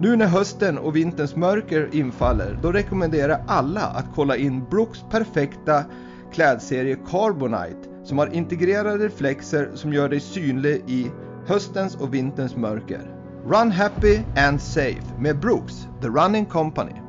[0.00, 5.04] Nu när hösten och vinterns mörker infaller, då rekommenderar jag alla att kolla in Brooks
[5.10, 5.84] perfekta
[6.32, 11.10] klädserie Carbonite som har integrerade reflexer som gör dig synlig i
[11.46, 13.00] höstens och vinterns mörker.
[13.46, 17.03] Run happy and safe med Brooks, The Running Company.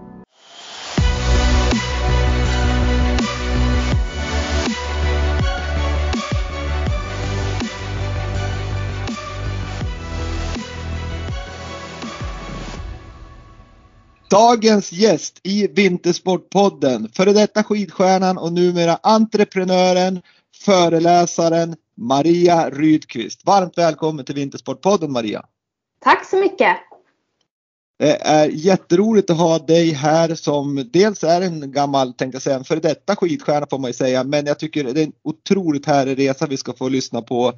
[14.36, 20.22] Dagens gäst i Vintersportpodden, före detta skidstjärnan och numera entreprenören,
[20.66, 23.45] föreläsaren Maria Rydqvist.
[23.45, 25.45] Varmt välkommen till Vintersportpodden Maria.
[26.03, 26.78] Tack så mycket.
[28.00, 32.56] Det är jätteroligt att ha dig här som dels är en gammal, tänkte jag säga,
[32.56, 35.86] en före detta skidstjärna får man ju säga, men jag tycker det är en otroligt
[35.86, 37.53] härlig resa vi ska få lyssna på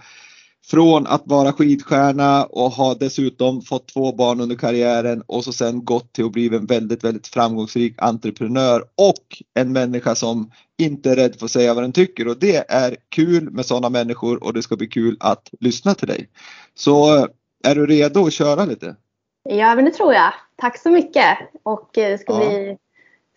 [0.70, 5.86] från att vara skidstjärna och ha dessutom fått två barn under karriären och så sen
[5.86, 11.16] gått till att bli en väldigt, väldigt framgångsrik entreprenör och en människa som inte är
[11.16, 14.54] rädd för att säga vad den tycker och det är kul med sådana människor och
[14.54, 16.30] det ska bli kul att lyssna till dig.
[16.76, 17.27] Så
[17.64, 18.95] är du redo att köra lite?
[19.44, 20.33] Ja, men det tror jag.
[20.56, 22.39] Tack så mycket och det ska ja.
[22.39, 22.77] bli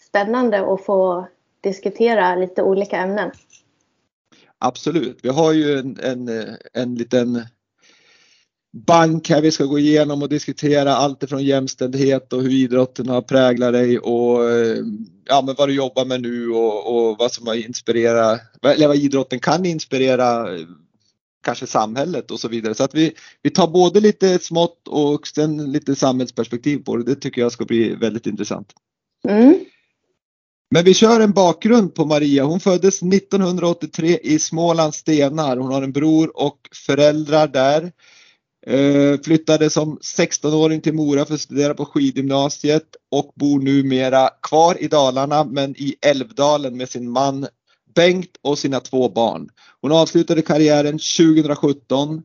[0.09, 1.29] spännande att få
[1.61, 3.31] diskutera lite olika ämnen.
[4.61, 5.19] Absolut.
[5.23, 6.29] Vi har ju en, en,
[6.73, 7.43] en liten
[8.73, 13.23] bank här vi ska gå igenom och diskutera allt ifrån jämställdhet och hur idrotten har
[13.23, 14.41] präglat dig och
[15.25, 18.97] ja, men vad du jobbar med nu och, och vad som har inspirerat, eller vad
[18.97, 20.49] idrotten kan inspirera
[21.43, 22.75] kanske samhället och så vidare.
[22.75, 27.05] Så att vi, vi tar både lite smått och sen lite samhällsperspektiv på det.
[27.05, 28.73] Det tycker jag ska bli väldigt intressant.
[29.29, 29.65] Mm.
[30.71, 32.45] Men vi kör en bakgrund på Maria.
[32.45, 35.57] Hon föddes 1983 i Smålands Stenar.
[35.57, 37.93] Hon har en bror och föräldrar där.
[38.67, 44.83] Eh, flyttade som 16-åring till Mora för att studera på skidgymnasiet och bor numera kvar
[44.83, 47.47] i Dalarna men i Älvdalen med sin man
[47.95, 49.49] Bengt och sina två barn.
[49.81, 52.23] Hon avslutade karriären 2017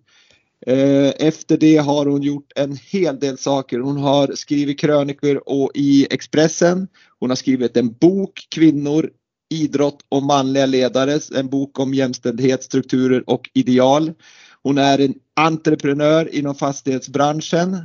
[0.68, 3.80] Eh, efter det har hon gjort en hel del saker.
[3.80, 6.88] Hon har skrivit krönikor och i Expressen.
[7.20, 9.10] Hon har skrivit en bok, Kvinnor,
[9.50, 11.20] idrott och manliga ledare.
[11.36, 14.14] En bok om jämställdhet, strukturer och ideal.
[14.64, 17.78] Hon är en entreprenör inom fastighetsbranschen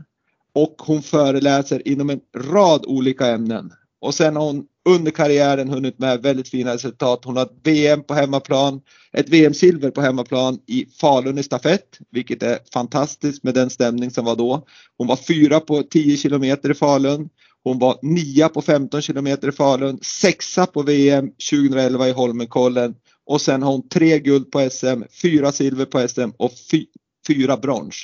[0.53, 3.73] och hon föreläser inom en rad olika ämnen.
[4.01, 7.25] Och sen har hon under karriären hunnit med väldigt fina resultat.
[7.25, 8.81] Hon har ett VM på hemmaplan,
[9.13, 14.25] ett VM-silver på hemmaplan i Falun i stafett, vilket är fantastiskt med den stämning som
[14.25, 14.67] var då.
[14.99, 17.29] Hon var fyra på 10 kilometer i Falun.
[17.65, 22.95] Hon var nia på 15 kilometer i Falun, sexa på VM 2011 i Holmenkollen
[23.27, 26.87] och sen har hon tre guld på SM, fyra silver på SM och fy,
[27.27, 27.97] fyra brons.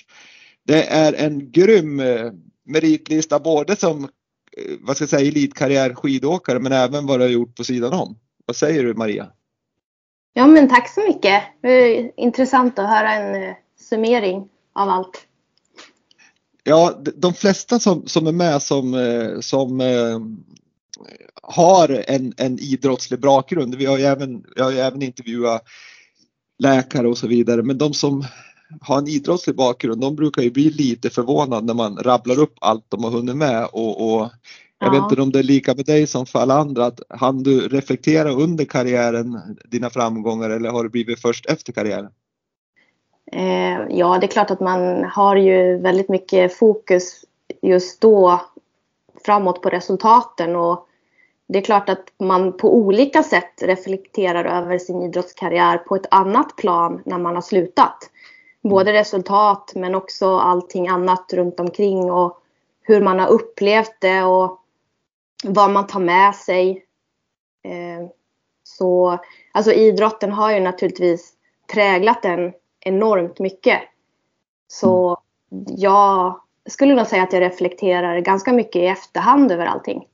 [0.66, 2.32] Det är en grym eh,
[2.64, 4.08] meritlista både som
[4.81, 8.19] vad ska jag säga, elitkarriär skidåkare men även vad du har gjort på sidan om.
[8.47, 9.26] Vad säger du Maria?
[10.32, 11.43] Ja men tack så mycket.
[11.62, 15.26] Det är intressant att höra en eh, summering av allt.
[16.64, 19.81] Ja, de flesta som, som är med som, eh, som
[21.43, 25.62] har en, en idrottslig bakgrund, vi har ju även, jag har ju även intervjuat
[26.59, 28.25] läkare och så vidare, men de som
[28.80, 32.84] har en idrottslig bakgrund, de brukar ju bli lite förvånade när man rabblar upp allt
[32.88, 34.30] de har hunnit med och, och
[34.78, 35.00] jag ja.
[35.00, 37.68] vet inte om det är lika med dig som för alla andra, att hann du
[37.68, 42.10] reflektera under karriären dina framgångar eller har det blivit först efter karriären?
[43.32, 47.24] Eh, ja, det är klart att man har ju väldigt mycket fokus
[47.62, 48.40] just då
[49.26, 50.88] framåt på resultaten och
[51.48, 56.56] det är klart att man på olika sätt reflekterar över sin idrottskarriär på ett annat
[56.56, 58.10] plan när man har slutat
[58.68, 62.38] både resultat men också allting annat runt omkring och
[62.82, 64.60] hur man har upplevt det och
[65.44, 66.84] vad man tar med sig.
[67.64, 68.08] Eh,
[68.62, 69.18] så
[69.52, 71.32] alltså idrotten har ju naturligtvis
[71.72, 73.80] präglat den enormt mycket.
[74.68, 75.20] Så
[75.66, 80.06] jag skulle nog säga att jag reflekterar ganska mycket i efterhand över allting.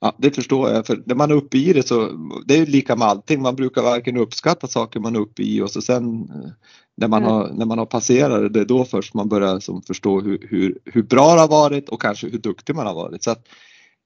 [0.00, 0.86] Ja, det förstår jag.
[0.86, 2.08] För när man är uppe i det så,
[2.46, 3.42] det är ju lika med allting.
[3.42, 6.50] Man brukar varken uppskatta saker man är uppe i och så sen eh,
[6.96, 7.34] när man, mm.
[7.34, 10.46] har, när man har passerat det, det är då först man börjar som förstå hur,
[10.50, 13.22] hur, hur bra det har varit och kanske hur duktig man har varit.
[13.22, 13.46] Så att,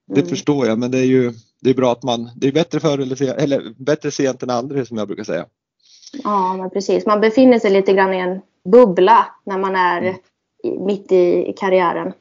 [0.07, 0.29] det mm.
[0.29, 2.99] förstår jag men det är ju det är bra att man, det är bättre förr
[2.99, 5.47] eller, sen, eller bättre sent än aldrig som jag brukar säga.
[6.25, 8.41] Ja men precis, man befinner sig lite grann i en
[8.73, 10.85] bubbla när man är mm.
[10.85, 12.13] mitt i karriären.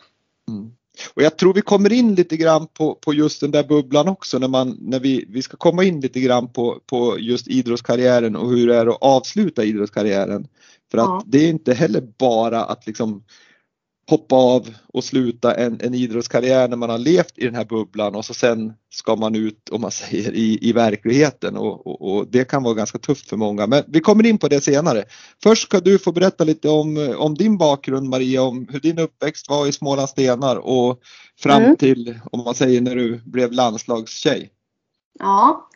[0.48, 0.72] Mm.
[1.14, 4.40] Och jag tror vi kommer in lite grann på, på just den där bubblan också
[4.40, 8.50] när, man, när vi, vi ska komma in lite grann på, på just idrottskarriären och
[8.50, 10.48] hur det är att avsluta idrottskarriären.
[10.92, 11.24] För att ja.
[11.26, 13.24] det är inte heller bara att liksom
[14.10, 18.16] hoppa av och sluta en, en idrottskarriär när man har levt i den här bubblan
[18.16, 22.28] och så sen ska man ut om man säger i, i verkligheten och, och, och,
[22.28, 23.68] det kan vara ganska tufft för många.
[23.68, 25.04] Men vi kommer in på det senare.
[25.44, 29.50] Först ska du få berätta lite om, om din bakgrund Maria, om hur din uppväxt
[29.50, 31.00] var i Smålands Stenar och
[31.40, 31.76] fram mm.
[31.76, 34.50] till om man säger när du blev landslagstjej.
[35.20, 35.70] Ja,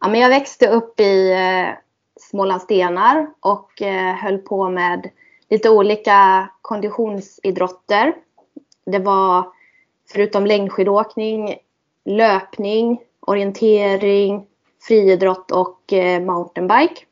[0.00, 1.74] ja men jag växte upp i eh,
[2.20, 5.10] Smålands Stenar och eh, höll på med
[5.50, 8.14] lite olika konditionsidrotter.
[8.86, 9.52] Det var
[10.12, 11.56] förutom längdskidåkning,
[12.04, 14.46] löpning, orientering,
[14.88, 17.04] friidrott och eh, mountainbike.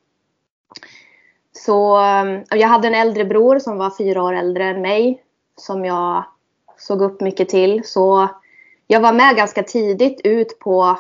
[1.52, 5.22] Så eh, jag hade en äldre bror som var fyra år äldre än mig
[5.56, 6.24] som jag
[6.78, 7.84] såg upp mycket till.
[7.84, 8.28] Så
[8.86, 10.98] jag var med ganska tidigt ut på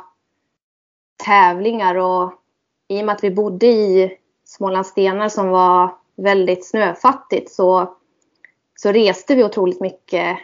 [1.24, 2.32] tävlingar och
[2.88, 7.96] i och med att vi bodde i Smålandsstenar som var väldigt snöfattigt så,
[8.74, 10.38] så reste vi otroligt mycket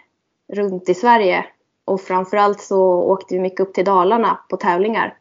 [0.53, 1.47] runt i Sverige.
[1.85, 5.19] Och framförallt så åkte vi mycket upp till Dalarna på tävlingar.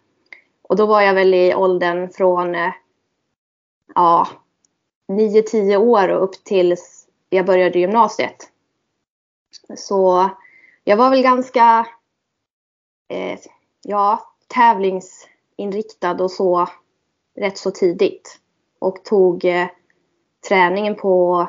[0.62, 2.74] Och då var jag väl i åldern från eh,
[3.96, 4.28] ja,
[5.08, 8.50] 9-10 år och upp tills jag började gymnasiet.
[9.78, 10.30] Så
[10.84, 11.88] jag var väl ganska
[13.08, 13.40] eh,
[13.84, 16.68] ja, tävlingsinriktad och så
[17.36, 18.40] rätt så tidigt.
[18.80, 19.68] Och tog eh,
[20.48, 21.48] träningen på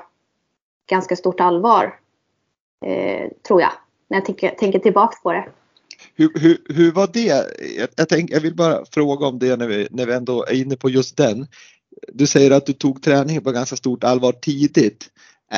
[0.91, 1.99] ganska stort allvar.
[2.85, 3.73] Eh, tror jag.
[4.09, 5.49] När jag tänker, tänker tillbaka på det.
[6.15, 7.21] Hur, hur, hur var det?
[7.21, 7.45] Jag,
[7.97, 10.77] jag, tänk, jag vill bara fråga om det när vi, när vi ändå är inne
[10.77, 11.47] på just den.
[12.13, 15.11] Du säger att du tog träningen på ganska stort allvar tidigt.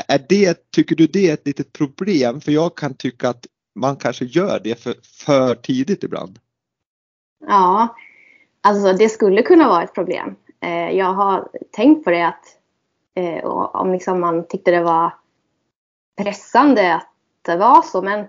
[0.08, 2.40] Är det, tycker du det är ett litet problem?
[2.40, 6.38] För jag kan tycka att man kanske gör det för, för tidigt ibland.
[7.46, 7.96] Ja,
[8.60, 10.36] alltså det skulle kunna vara ett problem.
[10.60, 12.44] Eh, jag har tänkt på det att
[13.14, 15.12] Eh, om liksom man tyckte det var
[16.16, 17.08] pressande att
[17.42, 18.02] det var så.
[18.02, 18.26] Men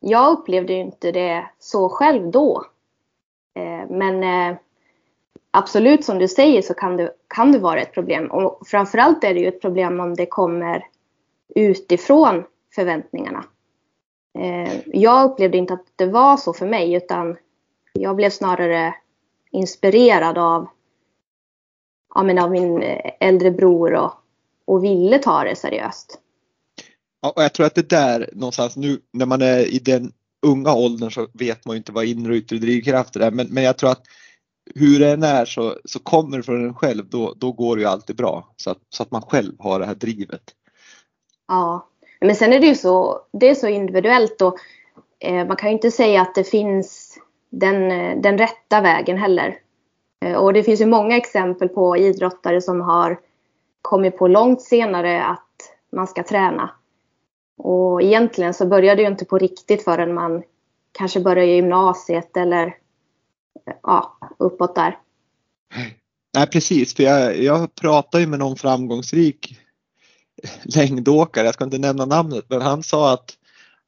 [0.00, 2.64] jag upplevde ju inte det så själv då.
[3.54, 4.58] Eh, men eh,
[5.50, 8.30] absolut som du säger så kan det, kan det vara ett problem.
[8.30, 10.86] Och framförallt är det ju ett problem om det kommer
[11.54, 12.44] utifrån
[12.74, 13.44] förväntningarna.
[14.38, 17.36] Eh, jag upplevde inte att det var så för mig utan
[17.92, 18.94] jag blev snarare
[19.50, 20.68] inspirerad av
[22.14, 24.12] ja, men av min eh, äldre bror och,
[24.64, 26.18] och ville ta det seriöst.
[27.22, 30.12] Ja, och jag tror att det där någonstans nu när man är i den
[30.46, 33.64] unga åldern så vet man ju inte vad inre och yttre drivkrafter är men, men
[33.64, 34.02] jag tror att
[34.74, 37.82] hur det än är så, så kommer det från en själv då, då går det
[37.82, 40.42] ju alltid bra så att, så att man själv har det här drivet.
[41.48, 41.88] Ja,
[42.20, 44.56] men sen är det ju så, det är så individuellt och
[45.20, 47.18] eh, man kan ju inte säga att det finns
[47.50, 47.88] den,
[48.22, 49.58] den rätta vägen heller.
[50.24, 53.20] Eh, och det finns ju många exempel på idrottare som har
[53.82, 55.48] kommit på långt senare att
[55.92, 56.70] man ska träna.
[57.58, 60.42] Och egentligen så börjar det ju inte på riktigt förrän man
[60.92, 64.98] kanske börjar i gymnasiet eller eh, ja, uppåt där.
[66.34, 69.58] Nej precis, för jag, jag pratade ju med någon framgångsrik
[70.62, 73.36] längdåkare, jag ska inte nämna namnet, men han sa att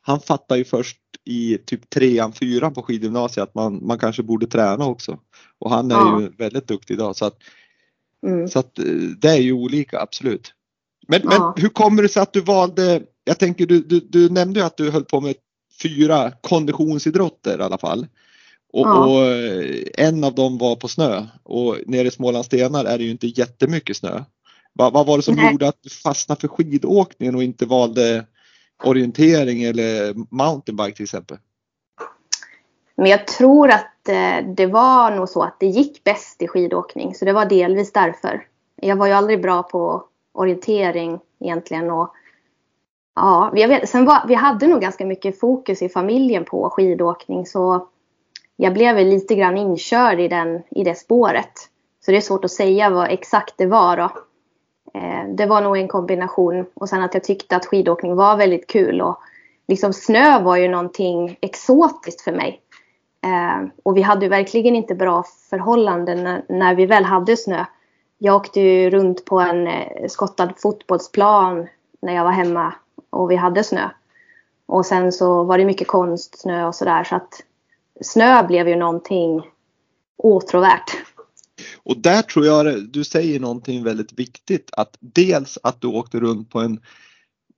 [0.00, 0.98] han fattar ju först
[1.30, 5.18] i typ trean, fyran på skidgymnasiet att man, man kanske borde träna också.
[5.58, 6.20] Och han är ja.
[6.20, 7.36] ju väldigt duktig idag så att,
[8.26, 8.48] mm.
[8.48, 8.84] så att eh,
[9.18, 10.54] det är ju olika absolut.
[11.08, 11.28] Men, ja.
[11.30, 14.66] men hur kommer det sig att du valde, jag tänker du, du, du nämnde ju
[14.66, 15.34] att du höll på med
[15.82, 18.06] fyra konditionsidrotter i alla fall.
[18.72, 19.04] Och, ja.
[19.04, 23.10] och, eh, en av dem var på snö och nere i Smålandstenar är det ju
[23.10, 24.24] inte jättemycket snö.
[24.72, 25.52] Vad, vad var det som Nej.
[25.52, 28.26] gjorde att du fastnade för skidåkningen och inte valde
[28.84, 31.38] orientering eller mountainbike till exempel?
[32.96, 37.14] Men jag tror att eh, det var nog så att det gick bäst i skidåkning.
[37.14, 38.46] Så det var delvis därför.
[38.76, 41.90] Jag var ju aldrig bra på orientering egentligen.
[41.90, 42.14] Och,
[43.14, 47.46] ja, jag vet, sen var, vi hade nog ganska mycket fokus i familjen på skidåkning.
[47.46, 47.88] Så
[48.56, 51.52] jag blev lite grann inkörd i, den, i det spåret.
[52.04, 54.10] Så det är svårt att säga vad exakt det var då.
[54.94, 58.66] Eh, det var nog en kombination och sen att jag tyckte att skidåkning var väldigt
[58.66, 59.20] kul och
[59.68, 62.60] liksom snö var ju någonting exotiskt för mig.
[63.24, 67.64] Eh, och vi hade verkligen inte bra förhållanden när, när vi väl hade snö.
[68.18, 71.68] Jag åkte ju runt på en eh, skottad fotbollsplan
[72.02, 72.74] när jag var hemma
[73.10, 73.88] och vi hade snö.
[74.66, 77.42] Och sen så var det mycket konstsnö och sådär så att
[78.00, 79.42] snö blev ju någonting
[80.16, 80.96] åtråvärt.
[81.76, 86.50] Och där tror jag du säger någonting väldigt viktigt att dels att du åkte runt
[86.50, 86.80] på en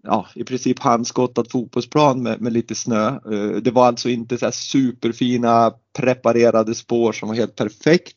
[0.02, 3.08] ja, i princip handskottad fotbollsplan med, med, lite snö.
[3.08, 8.16] Eh, det var alltså inte så superfina preparerade spår som var helt perfekt.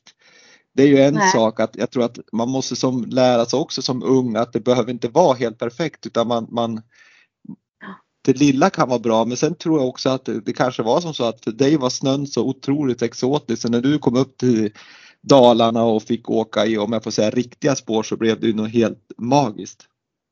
[0.73, 1.31] Det är ju en Nej.
[1.31, 4.59] sak att jag tror att man måste som lära sig också som ung att det
[4.59, 6.81] behöver inte vara helt perfekt utan man, man
[8.25, 11.01] det lilla kan vara bra men sen tror jag också att det, det kanske var
[11.01, 14.37] som så att för dig var snön så otroligt exotisk så när du kom upp
[14.37, 14.71] till
[15.27, 18.53] Dalarna och fick åka i, om jag får säga riktiga spår så blev det ju
[18.53, 19.87] något helt magiskt.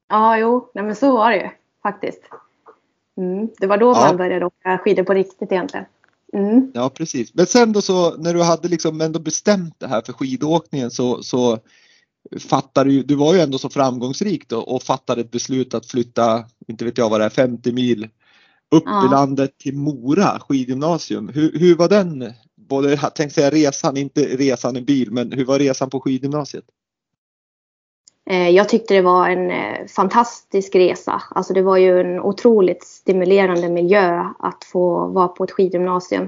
[0.10, 1.50] Ja, jo, nej men så var det ju
[1.84, 2.22] faktiskt.
[3.18, 3.50] Mm.
[3.60, 4.00] Det var då ja.
[4.08, 5.86] man började åka skidor på riktigt egentligen.
[6.34, 6.72] Mm.
[6.74, 7.34] Ja precis.
[7.34, 11.24] Men sen då så när du hade liksom ändå bestämt det här för skidåkningen så,
[11.24, 11.60] så
[12.40, 16.44] fattade du, du var ju ändå så framgångsrik då och fattade ett beslut att flytta,
[16.68, 18.10] inte vet jag vad det är, 50 mil
[18.72, 19.06] upp ja.
[19.06, 21.30] i landet till Mora skidgymnasium.
[21.30, 22.34] Hur, hur var den,
[22.74, 26.66] både jag tänkte säga resan, inte resan i bil, men hur var resan på skidgymnasiet?
[28.30, 31.22] Eh, jag tyckte det var en eh, fantastisk resa.
[31.30, 36.28] Alltså det var ju en otroligt stimulerande miljö att få vara på ett skidgymnasium.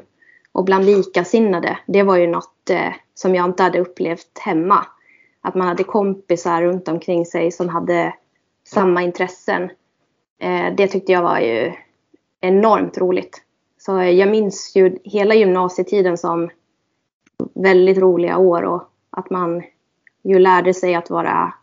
[0.51, 1.77] Och bland likasinnade.
[1.87, 4.85] Det var ju något eh, som jag inte hade upplevt hemma.
[5.41, 8.13] Att man hade kompisar runt omkring sig som hade
[8.67, 9.69] samma intressen.
[10.77, 11.73] Det tyckte jag var ju
[12.41, 13.44] enormt roligt.
[13.85, 16.49] Så jag minns ju hela gymnasietiden som
[17.53, 19.63] väldigt roliga år och att man
[20.23, 21.53] ju lärde sig att vara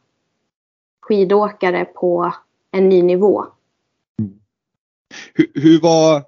[1.01, 2.35] skidåkare på
[2.71, 3.45] en ny nivå.
[4.19, 4.41] Mm.
[5.35, 6.25] Hur, hur, var...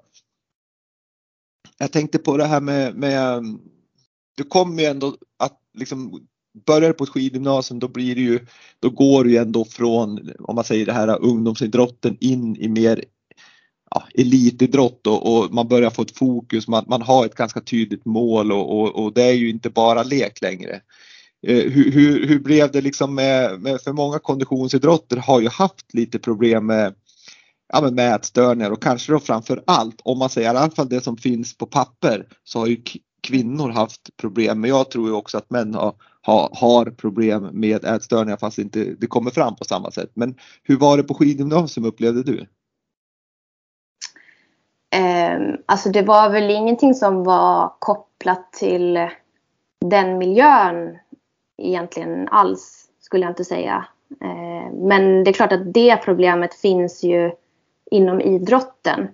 [1.79, 3.43] Jag tänkte på det här med, med
[4.37, 6.27] du kommer ju ändå att liksom
[6.67, 8.47] börjar på ett skidgymnasium då blir det ju,
[8.81, 13.05] då går du ju ändå från, om man säger det här ungdomsidrotten in i mer
[13.91, 18.05] ja, elitidrott och, och, man börjar få ett fokus, man, man har ett ganska tydligt
[18.05, 20.81] mål och, och, och, det är ju inte bara lek längre.
[21.47, 25.95] Eh, hur, hur, hur, blev det liksom med, med, för många konditionsidrotter har ju haft
[25.95, 26.95] lite problem med,
[27.73, 31.01] ja, med ätstörningar och kanske då framför allt om man säger i alla fall det
[31.01, 32.83] som finns på papper så har ju
[33.23, 37.85] kvinnor haft problem men jag tror ju också att män har, har, har problem med
[37.85, 40.11] ätstörningar fast inte det kommer fram på samma sätt.
[40.15, 42.47] Men hur var det på skidgymnasium upplevde du?
[44.95, 49.09] Ehm, alltså det var väl ingenting som var kopplat till
[49.81, 50.99] den miljön
[51.59, 53.87] egentligen alls, skulle jag inte säga.
[54.21, 57.33] Ehm, men det är klart att det problemet finns ju
[57.91, 59.09] inom idrotten.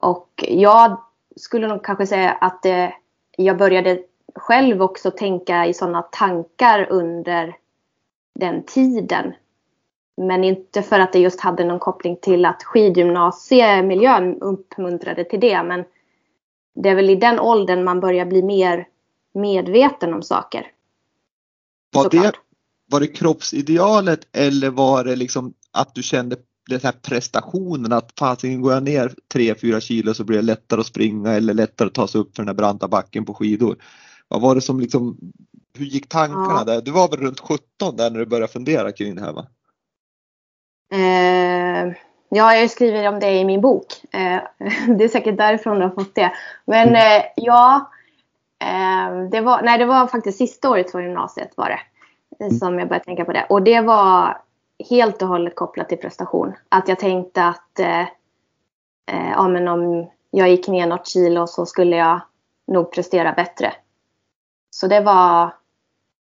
[0.00, 1.00] Och jag
[1.36, 2.94] skulle nog kanske säga att det,
[3.36, 4.02] jag började
[4.34, 7.56] själv också tänka i sådana tankar under
[8.34, 9.34] den tiden.
[10.18, 15.62] Men inte för att det just hade någon koppling till att skidgymnasiemiljön uppmuntrade till det.
[15.62, 15.84] Men
[16.74, 18.86] det är väl i den åldern man börjar bli mer
[19.34, 20.66] medveten om saker.
[21.94, 22.32] Var det,
[22.90, 26.36] var det kroppsidealet eller var det liksom att du kände
[26.68, 30.86] den här prestationen att fasiken går jag ner 3-4 kilo så blir det lättare att
[30.86, 33.76] springa eller lättare att ta sig upp för den här branta backen på skidor.
[34.28, 35.18] Vad var det som liksom,
[35.78, 36.64] hur gick tankarna ja.
[36.64, 36.82] där?
[36.82, 39.46] Du var väl runt 17 där när du började fundera kring det här va?
[40.90, 41.92] Eh,
[42.28, 43.86] ja, jag skriver om det i min bok.
[44.12, 44.40] Eh,
[44.96, 46.32] det är säkert därifrån du har fått det.
[46.64, 47.20] Men mm.
[47.20, 47.90] eh, ja,
[48.64, 51.80] eh, det, var, nej, det var faktiskt sista året på gymnasiet var det.
[52.44, 52.58] Mm.
[52.58, 53.46] Som jag började tänka på det.
[53.48, 54.40] Och det var
[54.90, 56.54] helt och hållet kopplat till prestation.
[56.68, 58.00] Att jag tänkte att eh,
[59.06, 62.20] eh, ja, men om jag gick ner något kilo så skulle jag
[62.66, 63.72] nog prestera bättre.
[64.70, 65.54] Så det var,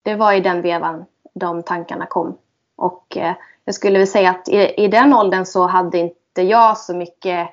[0.03, 1.05] det var i den vevan
[1.35, 2.39] de tankarna kom.
[2.77, 3.35] Och eh,
[3.67, 7.49] jag skulle väl säga att i, i den åldern så hade inte jag så mycket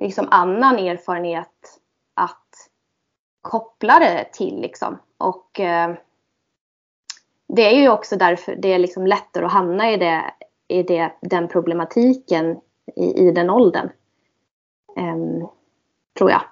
[0.00, 1.80] liksom annan erfarenhet
[2.14, 2.70] att
[3.40, 4.60] koppla det till.
[4.60, 4.98] Liksom.
[5.18, 5.94] Och eh,
[7.48, 10.34] det är ju också därför det är liksom lättare att hamna i, det,
[10.68, 12.60] i det, den problematiken
[12.96, 13.90] i, i den åldern.
[14.96, 15.48] Eh,
[16.18, 16.42] tror jag.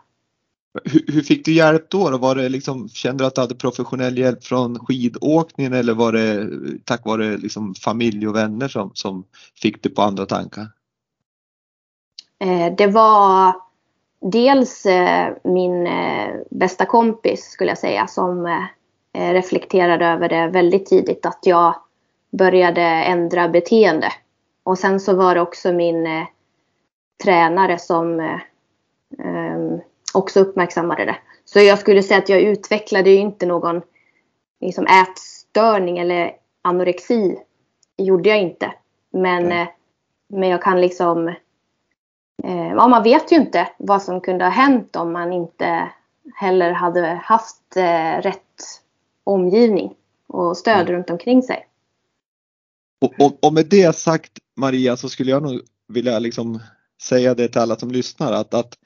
[0.85, 2.11] Hur, hur, fick du hjälp då?
[2.11, 2.19] då?
[2.19, 6.49] Var det liksom, kände du att du hade professionell hjälp från skidåkningen eller var det
[6.85, 9.25] tack vare liksom familj och vänner som, som
[9.63, 10.67] fick dig på andra tankar?
[12.41, 13.57] Eh, det var
[14.21, 18.67] dels eh, min eh, bästa kompis skulle jag säga som
[19.13, 21.75] reflekterade över det väldigt tidigt att jag
[22.31, 24.13] började ändra beteende.
[24.63, 26.27] Och sen så var det också min
[27.25, 28.21] tränare som
[29.19, 29.81] ehm,
[30.15, 31.17] också uppmärksammade det.
[31.45, 33.83] Så jag skulle säga att jag utvecklade ju inte någon
[34.61, 37.39] liksom, ätstörning eller anorexi.
[37.97, 38.73] Gjorde jag inte.
[39.13, 39.67] Men, mm.
[40.29, 41.29] men jag kan liksom
[42.45, 45.89] eh, ja, man vet ju inte vad som kunde ha hänt om man inte
[46.35, 48.83] heller hade haft eh, rätt
[49.25, 49.95] omgivning
[50.27, 50.93] och stöd mm.
[50.93, 51.67] runt omkring sig.
[53.01, 56.61] Och, och, och, med det sagt Maria så skulle jag nog vilja liksom
[57.03, 58.79] säga det till alla som lyssnar att, att,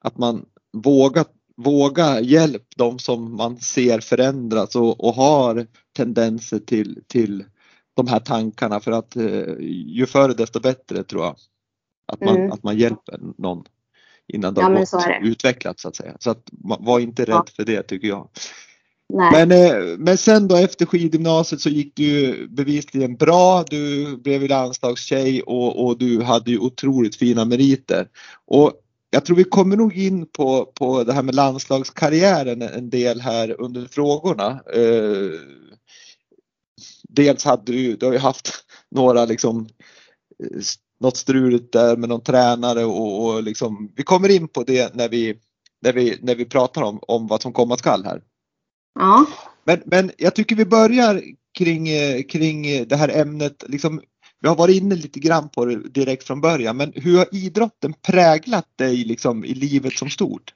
[0.00, 1.24] att man vågar
[1.56, 7.44] våga hjälp de som man ser förändras och, och har tendenser till, till
[7.94, 9.54] de här tankarna för att eh,
[9.86, 11.36] ju förr desto bättre tror jag.
[12.06, 12.52] Att man, mm.
[12.52, 13.64] att man hjälper någon
[14.28, 16.16] innan det ja, har utvecklats så att säga.
[16.20, 17.46] Så att var inte rädd ja.
[17.56, 18.28] för det tycker jag.
[19.32, 23.64] Men, eh, men sen då efter skidgymnasiet så gick du bevisligen bra.
[23.70, 28.08] Du blev landslagstjej och, och du hade ju otroligt fina meriter.
[28.46, 28.72] Och
[29.14, 33.60] jag tror vi kommer nog in på, på det här med landslagskarriären en del här
[33.60, 34.60] under frågorna.
[34.74, 35.40] Eh,
[37.08, 38.50] dels hade du, du har ju haft
[38.90, 39.68] några liksom
[41.00, 45.08] något struligt där med någon tränare och, och liksom, vi kommer in på det när
[45.08, 45.38] vi,
[45.82, 48.22] när vi, när vi pratar om, om vad som komma skall här.
[49.00, 49.26] Ja.
[49.64, 51.22] Men, men jag tycker vi börjar
[51.58, 51.86] kring,
[52.24, 53.64] kring det här ämnet.
[53.68, 54.00] Liksom,
[54.42, 57.92] vi har varit inne lite grann på det direkt från början, men hur har idrotten
[57.92, 60.54] präglat dig liksom, i livet som stort?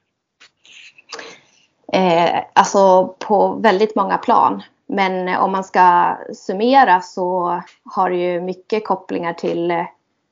[1.93, 4.63] Eh, alltså på väldigt många plan.
[4.87, 9.85] Men om man ska summera så har det ju mycket kopplingar till eh,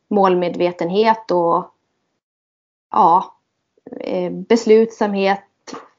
[0.10, 1.72] målmedvetenhet och
[2.92, 3.36] ja,
[4.00, 5.44] eh, beslutsamhet,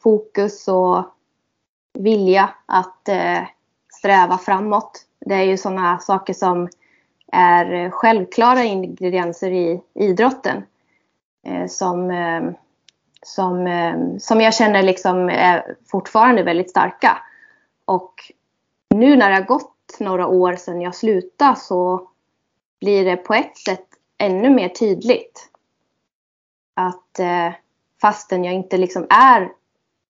[0.03, 1.05] fokus och
[1.99, 3.43] vilja att eh,
[3.93, 5.03] sträva framåt.
[5.21, 6.69] Det är ju sådana saker som
[7.33, 10.63] är självklara ingredienser i idrotten.
[11.47, 12.43] Eh, som, eh,
[13.23, 17.19] som, eh, som jag känner liksom är fortfarande väldigt starka.
[17.85, 18.13] Och
[18.95, 22.09] nu när det har gått några år sedan jag slutade så
[22.81, 23.87] blir det på ett sätt
[24.19, 25.51] ännu mer tydligt.
[26.75, 27.21] Att
[28.01, 29.53] fastän jag inte liksom är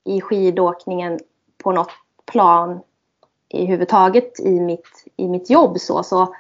[0.05, 1.19] i skidåkningen
[1.63, 1.91] på något
[2.33, 2.81] plan
[3.49, 6.35] i huvudtaget i mitt, i mitt jobb så, så,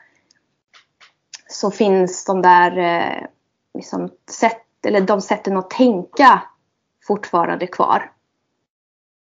[1.57, 3.27] så finns de där eh,
[3.75, 6.43] liksom sätt, eller de sätten att tänka
[7.07, 8.13] fortfarande kvar.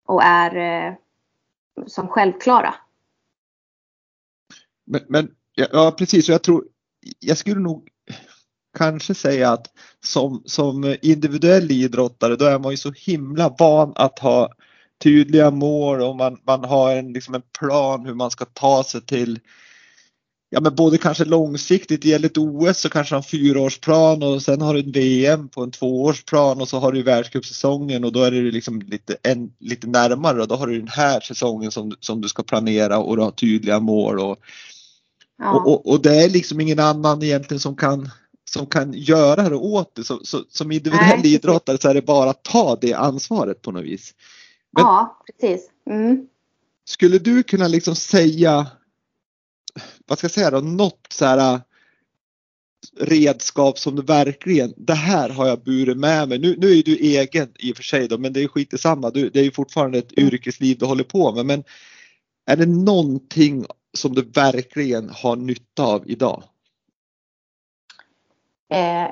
[0.07, 0.93] Och är eh,
[1.87, 2.73] som självklara.
[4.85, 6.65] Men, men ja, precis, jag tror,
[7.19, 7.89] jag skulle nog
[8.77, 9.67] kanske säga att
[9.99, 14.49] som, som individuell idrottare då är man ju så himla van att ha
[15.03, 19.01] tydliga mål och man, man har en, liksom en plan hur man ska ta sig
[19.01, 19.39] till
[20.53, 24.61] Ja men både kanske långsiktigt, det gäller ett OS så kanske en fyraårsplan och sen
[24.61, 28.31] har du en VM på en tvåårsplan och så har du världscupsäsongen och då är
[28.31, 32.21] det liksom lite, en, lite närmare och då har du den här säsongen som, som
[32.21, 34.37] du ska planera och du har tydliga mål och,
[35.37, 35.51] ja.
[35.51, 38.09] och, och, och, det är liksom ingen annan egentligen som kan
[38.49, 40.03] som kan göra det åt det.
[40.03, 43.71] Så, så, som individuell Nej, idrottare så är det bara att ta det ansvaret på
[43.71, 44.13] något vis.
[44.71, 45.69] Men ja, precis.
[45.89, 46.27] Mm.
[46.85, 48.67] Skulle du kunna liksom säga,
[50.07, 51.59] vad ska jag säga då, något så här äh,
[52.99, 56.39] redskap som du verkligen, det här har jag burit med mig.
[56.39, 59.09] Nu, nu är du egen i och för sig då, men det är skit samma.
[59.09, 60.33] Du, det är ju fortfarande ett mm.
[60.33, 61.45] yrkesliv du håller på med.
[61.45, 61.63] Men
[62.45, 66.43] är det någonting som du verkligen har nytta av idag?
[68.69, 69.09] Eh,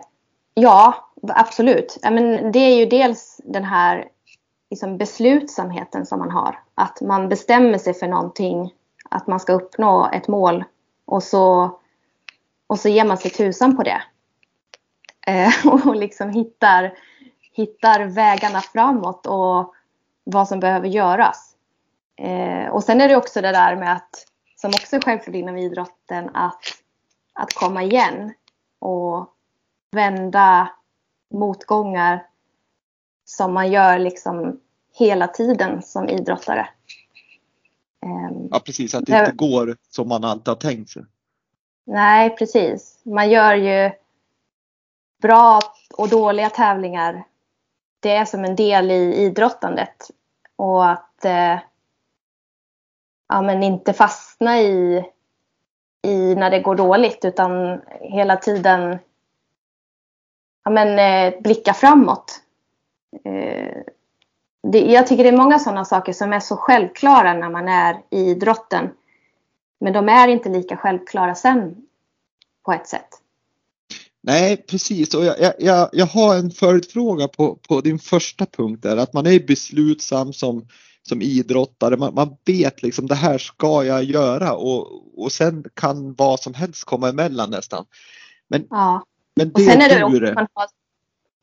[0.54, 1.98] ja, absolut.
[2.02, 4.08] men det är ju dels den här
[4.70, 6.60] liksom beslutsamheten som man har.
[6.76, 8.74] Att man bestämmer sig för någonting,
[9.10, 10.64] att man ska uppnå ett mål
[11.06, 11.80] och så,
[12.68, 14.02] och så ger man sig tusan på det.
[15.28, 16.94] Eh, och liksom hittar,
[17.52, 19.74] hittar vägarna framåt och
[20.24, 21.56] vad som behöver göras.
[22.22, 25.58] Eh, och sen är det också det där med att, som också är självklart inom
[25.58, 26.62] idrotten, att,
[27.34, 28.34] att komma igen
[28.80, 29.34] och
[29.92, 30.70] vända
[31.34, 32.26] motgångar
[33.26, 34.60] som man gör liksom
[34.94, 36.70] hela tiden som idrottare.
[38.06, 41.04] Ehm, ja precis, att det inte går som man alltid har tänkt sig.
[41.86, 43.02] Nej precis.
[43.06, 43.92] Man gör ju
[45.22, 45.60] bra
[45.98, 47.24] och dåliga tävlingar.
[48.00, 50.12] Det är som en del i idrottandet.
[50.56, 51.60] Och att eh,
[53.28, 55.06] ja, men inte fastna i,
[56.08, 59.00] i när det går dåligt utan hela tiden
[60.64, 62.42] ja, men, eh, blicka framåt.
[63.24, 63.82] eh,
[64.64, 68.02] det, jag tycker det är många sådana saker som är så självklara när man är
[68.10, 68.90] i idrotten.
[69.80, 71.76] Men de är inte lika självklara sen
[72.66, 73.10] på ett sätt.
[74.22, 75.14] Nej, precis.
[75.14, 79.28] Och jag, jag, jag har en följdfråga på, på din första punkt där, att man
[79.28, 80.68] är beslutsam som,
[81.04, 81.98] som idrottare.
[81.98, 84.88] Man, man vet liksom det här ska jag göra och,
[85.24, 87.86] och sen kan vad som helst komma emellan nästan.
[88.48, 89.06] Men, ja.
[89.36, 90.34] men det och sen är det du.
[90.34, 90.68] Man har,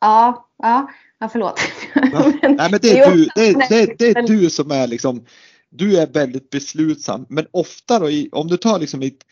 [0.01, 1.61] ja, ja, ja, förlåt.
[2.43, 5.25] Nej, men det är, du, det, det, det är du som är liksom,
[5.71, 7.27] du är väldigt beslutsam.
[7.29, 9.25] Men ofta då, om du tar liksom ett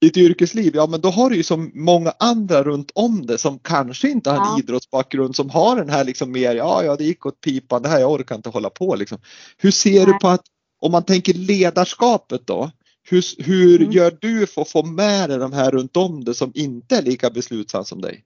[0.00, 3.58] ditt yrkesliv, ja men då har du ju så många andra runt om det som
[3.58, 4.58] kanske inte har en ja.
[4.58, 8.00] idrottsbakgrund som har den här liksom mer, ja ja det gick åt pipan, det här
[8.00, 9.18] jag orkar inte hålla på liksom.
[9.56, 10.06] Hur ser Nej.
[10.06, 10.44] du på att,
[10.80, 12.70] om man tänker ledarskapet då,
[13.10, 13.92] hur, hur mm.
[13.92, 17.02] gör du för att få med dig de här runt om det som inte är
[17.02, 18.24] lika beslutsamma som dig?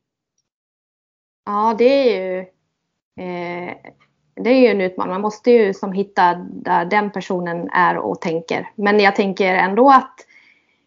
[1.46, 2.46] Ja det är ju
[3.16, 3.74] Eh,
[4.34, 5.12] det är ju en utmaning.
[5.12, 8.70] Man måste ju som hitta där den personen är och tänker.
[8.74, 10.14] Men jag tänker ändå att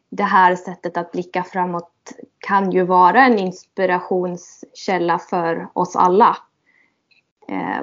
[0.09, 1.91] det här sättet att blicka framåt
[2.39, 6.37] kan ju vara en inspirationskälla för oss alla.
[7.47, 7.81] Eh,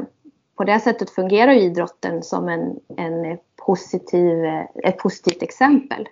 [0.56, 4.44] på det sättet fungerar idrotten som en, en positiv,
[4.84, 6.08] ett positivt exempel.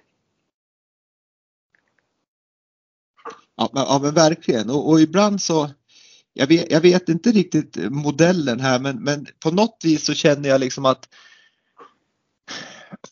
[3.57, 5.69] Ja men, ja, men verkligen och, och, ibland så
[6.41, 10.49] jag vet, jag vet inte riktigt modellen här men, men på något vis så känner
[10.49, 11.09] jag liksom att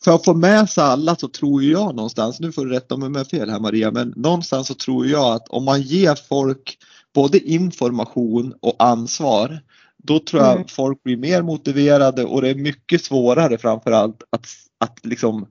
[0.03, 3.07] för att få med sig alla så tror jag någonstans, nu får du rätta mig
[3.07, 6.15] om jag har fel här Maria, men någonstans så tror jag att om man ger
[6.15, 6.77] folk
[7.13, 9.59] både information och ansvar
[9.97, 10.67] då tror jag mm.
[10.67, 15.47] folk blir mer motiverade och det är mycket svårare framförallt att, att liksom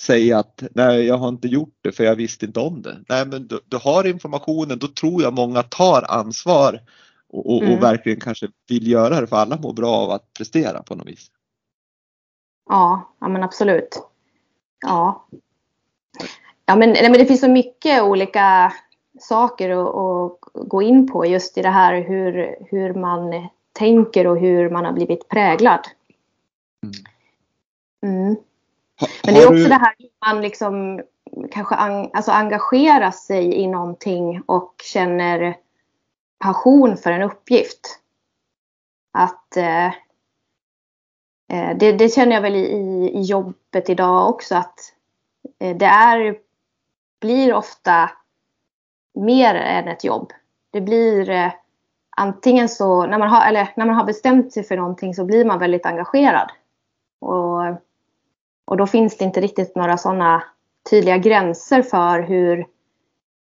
[0.00, 2.98] säga att nej jag har inte gjort det för jag visste inte om det.
[3.08, 6.80] Nej men du, du har informationen, då tror jag många tar ansvar
[7.32, 7.74] och, och, mm.
[7.74, 11.08] och verkligen kanske vill göra det för alla mår bra av att prestera på något
[11.08, 11.30] vis.
[12.68, 14.02] Ja, ja men absolut.
[14.80, 15.26] Ja.
[16.66, 18.72] Ja men, nej, men det finns så mycket olika
[19.20, 24.38] saker att, att, gå in på just i det här hur, hur man tänker och
[24.38, 25.80] hur man har blivit präglad.
[28.06, 28.36] Mm.
[29.24, 31.02] Men det är också det här hur man liksom
[31.50, 35.56] kanske an, alltså engagerar sig i någonting och känner
[36.40, 37.98] passion för en uppgift.
[39.12, 39.86] Att eh,
[41.48, 44.78] eh, det, det, känner jag väl i, i jobbet idag också att
[45.58, 46.38] eh, det är,
[47.20, 48.10] blir ofta
[49.14, 50.32] mer än ett jobb.
[50.70, 51.52] Det blir eh,
[52.16, 55.44] antingen så, när man, har, eller när man har bestämt sig för någonting så blir
[55.44, 56.50] man väldigt engagerad.
[57.20, 57.60] Och,
[58.64, 60.42] och då finns det inte riktigt några sådana
[60.90, 62.66] tydliga gränser för hur,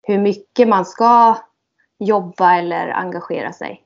[0.03, 1.37] hur mycket man ska
[1.99, 3.83] jobba eller engagera sig.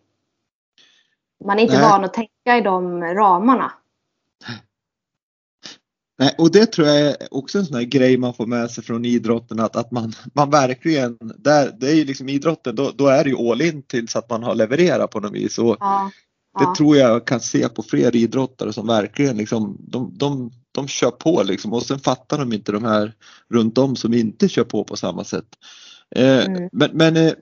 [1.46, 1.90] Man är inte Nej.
[1.90, 3.72] van att tänka i de ramarna.
[6.22, 8.84] Nej, och det tror jag är också en sån här grej man får med sig
[8.84, 13.08] från idrotten att, att man, man verkligen, där, det är ju liksom idrotten, då, då
[13.08, 15.60] är det ju all in tills att man har levererat på något vis.
[15.60, 16.12] Och ja,
[16.60, 16.74] det ja.
[16.78, 21.44] tror jag kan se på fler idrottare som verkligen liksom, de, de, de kör på
[21.44, 23.14] liksom och sen fattar de inte de här
[23.50, 25.48] runt om som inte kör på på samma sätt.
[26.16, 26.70] Eh, mm.
[26.72, 27.34] Men, men, eh,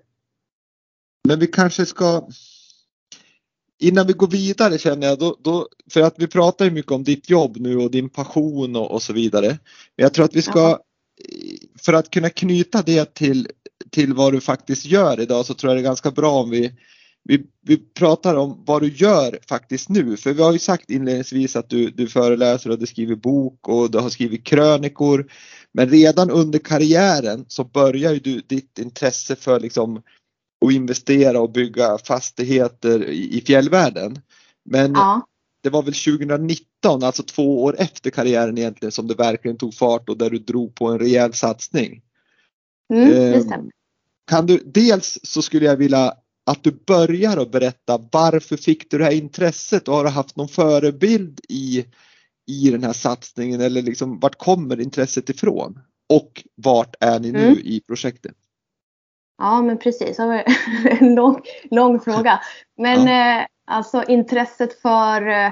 [1.28, 2.28] men vi kanske ska
[3.80, 7.04] innan vi går vidare känner jag, då, då, för att vi pratar ju mycket om
[7.04, 9.48] ditt jobb nu och din passion och, och så vidare.
[9.48, 10.80] Men jag tror att vi ska,
[11.80, 13.48] för att kunna knyta det till,
[13.90, 16.72] till vad du faktiskt gör idag så tror jag det är ganska bra om vi,
[17.24, 20.18] vi, vi pratar om vad du gör faktiskt nu.
[20.18, 23.92] För vi har ju sagt inledningsvis att du, du föreläser och du skriver bok och
[23.92, 25.32] du har skrivit krönikor.
[25.72, 30.02] Men redan under karriären så börjar ju du, ditt intresse för liksom
[30.62, 34.22] och investera och bygga fastigheter i fjällvärlden.
[34.66, 35.28] Men ja.
[35.62, 40.10] det var väl 2019, alltså två år efter karriären egentligen, som det verkligen tog fart
[40.10, 42.02] och där du drog på en rejäl satsning.
[42.94, 43.72] Mm, stämmer.
[44.28, 46.14] Kan du, dels så skulle jag vilja
[46.46, 50.36] att du börjar att berätta varför fick du det här intresset och har du haft
[50.36, 51.86] någon förebild i,
[52.48, 55.80] i den här satsningen eller liksom vart kommer intresset ifrån?
[56.10, 57.60] Och vart är ni nu mm.
[57.60, 58.36] i projektet?
[59.40, 60.18] Ja, men precis.
[60.18, 60.44] Det var
[61.02, 62.40] en lång, lång fråga.
[62.78, 63.40] Men ja.
[63.40, 65.52] eh, alltså intresset för eh,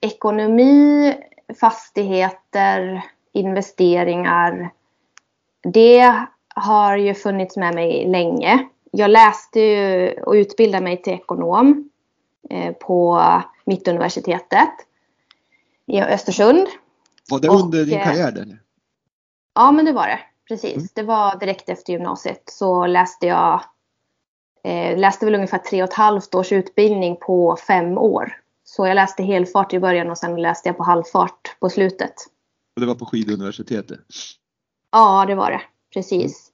[0.00, 1.14] ekonomi,
[1.60, 4.70] fastigheter, investeringar.
[5.62, 6.14] Det
[6.54, 8.68] har ju funnits med mig länge.
[8.90, 11.90] Jag läste ju och utbildade mig till ekonom
[12.50, 13.22] eh, på
[13.64, 14.70] Mittuniversitetet
[15.86, 16.66] i Östersund.
[17.30, 18.32] Var det under och, din karriär?
[18.32, 18.58] Eller?
[19.54, 20.76] Ja, men det var det precis.
[20.76, 20.88] Mm.
[20.94, 23.62] Det var direkt efter gymnasiet så läste jag
[24.64, 28.32] eh, läste väl ungefär tre och ett halvt års utbildning på fem år.
[28.64, 32.14] Så jag läste helfart i början och sen läste jag på halvfart på slutet.
[32.76, 34.00] Och det var på skiduniversitetet?
[34.92, 35.60] Ja, det var det.
[35.92, 36.50] Precis.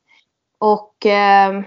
[0.58, 1.62] Och eh,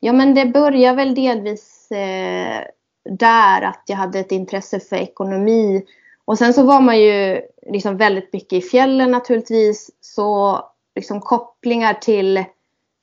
[0.00, 2.64] ja, men det började väl delvis eh,
[3.10, 5.84] där att jag hade ett intresse för ekonomi.
[6.24, 9.90] Och sen så var man ju liksom väldigt mycket i fjällen naturligtvis.
[10.00, 10.60] Så
[10.94, 12.44] liksom kopplingar till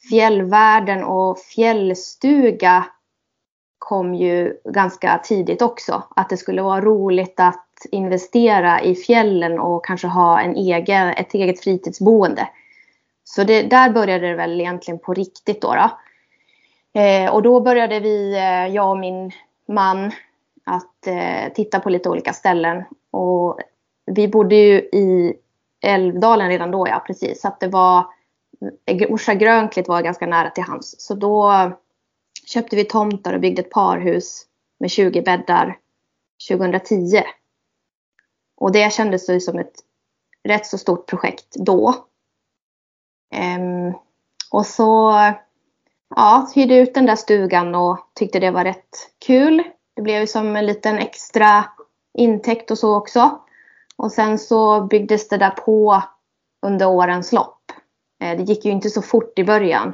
[0.10, 2.86] fjällvärlden och fjällstuga
[3.80, 6.04] kom ju ganska tidigt också.
[6.16, 11.34] Att det skulle vara roligt att investera i fjällen och kanske ha en egen, ett
[11.34, 12.50] eget fritidsboende.
[13.24, 15.76] Så det, där började det väl egentligen på riktigt då.
[15.76, 15.90] då.
[17.02, 19.32] Eh, och då började vi, eh, jag och min
[19.68, 20.12] man,
[20.64, 22.84] att eh, titta på lite olika ställen.
[23.12, 23.60] Och
[24.06, 25.34] vi bodde ju i
[25.86, 27.42] Älvdalen redan då, ja precis.
[27.42, 28.06] Så att det var,
[29.10, 30.96] Orsa Grönklitt var ganska nära till hands.
[30.98, 31.72] Så då
[32.46, 34.46] köpte vi tomtar och byggde ett parhus
[34.80, 35.78] med 20 bäddar
[36.50, 37.24] 2010.
[38.58, 39.74] Och det kändes ju som ett
[40.44, 41.96] rätt så stort projekt då.
[43.34, 43.94] Ehm,
[44.52, 45.14] och så
[46.16, 49.64] ja, hyrde ut den där stugan och tyckte det var rätt kul.
[49.96, 51.66] Det blev ju som en liten extra
[52.14, 53.42] intäkt och så också.
[53.98, 56.04] Och sen så byggdes det där på
[56.66, 57.72] under årens lopp.
[58.22, 59.94] Eh, det gick ju inte så fort i början.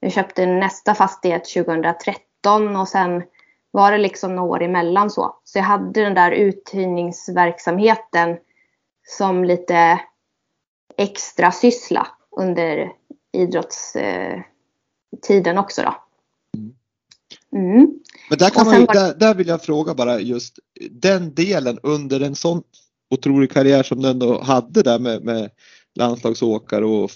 [0.00, 3.22] Jag köpte nästa fastighet 2013 och sen
[3.70, 5.36] var det liksom några år emellan så.
[5.44, 8.36] Så jag hade den där uthyrningsverksamheten
[9.06, 10.00] som lite
[10.96, 12.92] extra syssla under
[13.32, 15.94] idrottstiden också då.
[17.58, 18.00] Mm.
[18.28, 20.58] Men där, kan man ju, där, där, vill jag fråga bara just
[20.90, 22.62] den delen under en sån
[23.10, 25.50] otrolig karriär som du ändå hade där med, med
[25.94, 27.10] landslagsåkare och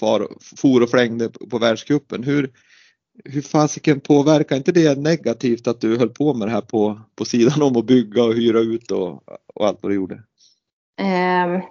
[0.00, 2.24] far, for och flängde på världscupen.
[2.24, 2.50] Hur,
[3.24, 7.24] hur fasiken påverkar inte det negativt att du höll på med det här på, på
[7.24, 9.22] sidan om att bygga och hyra ut och,
[9.54, 10.22] och allt vad du gjorde?
[11.00, 11.62] Um,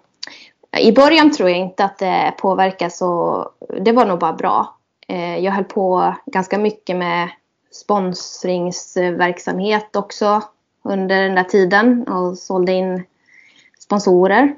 [0.79, 3.51] I början tror jag inte att det påverkar så,
[3.81, 4.77] det var nog bara bra.
[5.11, 7.29] Uh, jag höll på ganska mycket med
[7.71, 10.43] sponsringsverksamhet också
[10.83, 13.03] under den där tiden och sålde in
[13.87, 14.55] sponsorer.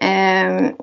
[0.00, 0.76] Ehm,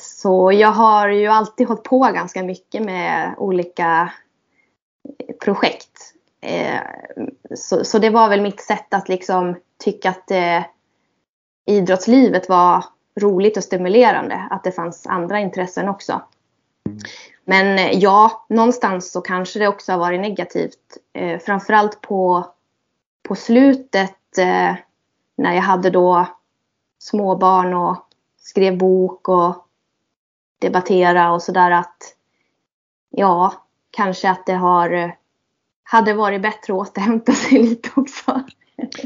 [0.00, 4.12] så jag har ju alltid hållit på ganska mycket med olika
[5.44, 6.14] projekt.
[6.40, 10.62] Ehm, så, så det var väl mitt sätt att liksom tycka att eh,
[11.66, 12.84] idrottslivet var
[13.20, 14.46] roligt och stimulerande.
[14.50, 16.22] Att det fanns andra intressen också.
[17.44, 20.98] Men eh, ja, någonstans så kanske det också har varit negativt.
[21.12, 22.46] Eh, framförallt på,
[23.28, 24.18] på slutet
[25.36, 26.26] när jag hade då
[27.02, 27.96] småbarn och
[28.38, 29.66] skrev bok och
[30.58, 31.96] debattera och sådär att
[33.10, 35.16] ja, kanske att det har
[35.82, 38.42] hade varit bättre att återhämta sig lite också.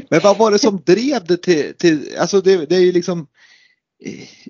[0.09, 3.27] Men vad var det som drev det till, till alltså det, det är ju liksom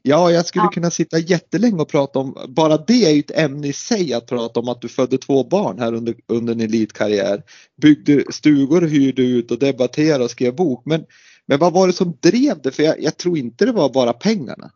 [0.04, 0.72] Ja, jag skulle ja.
[0.72, 4.28] kunna sitta jättelänge och prata om, bara det är ju ett ämne i sig att
[4.28, 7.44] prata om att du födde två barn här under, under en elitkarriär.
[7.82, 10.82] Byggde stugor, hyrde ut och debatterade och skrev bok.
[10.86, 11.06] Men,
[11.48, 12.72] men vad var det som drev det?
[12.72, 14.72] För jag, jag tror inte det var bara pengarna.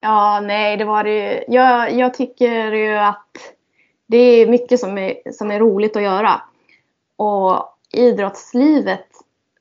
[0.00, 3.28] Ja, nej, det var det jag, jag tycker ju att
[4.06, 6.42] det är mycket som är, som är roligt att göra.
[7.16, 9.06] Och idrottslivet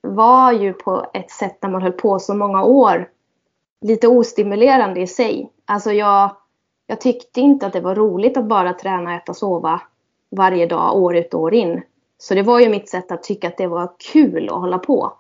[0.02, 3.10] var ju på ett sätt när man höll på så många år
[3.82, 5.52] lite ostimulerande i sig.
[5.66, 6.36] Alltså jag,
[6.88, 9.82] jag tyckte inte att det var roligt att bara träna, äta, sova
[10.32, 11.82] varje dag, år ut och år in.
[12.18, 15.14] Så det var ju mitt sätt att tycka att det var kul att hålla på.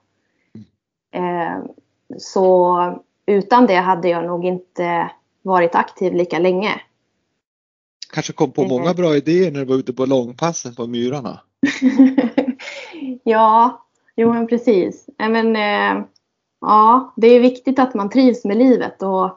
[1.11, 1.63] Eh,
[2.17, 2.77] så
[3.25, 6.81] utan det hade jag nog inte varit aktiv lika länge.
[8.13, 11.39] Kanske kom på många bra idéer när du var ute på långpassen på Myrarna.
[13.23, 15.09] ja, jo men precis.
[15.17, 16.05] Men, eh,
[16.61, 19.31] ja, det är viktigt att man trivs med livet och,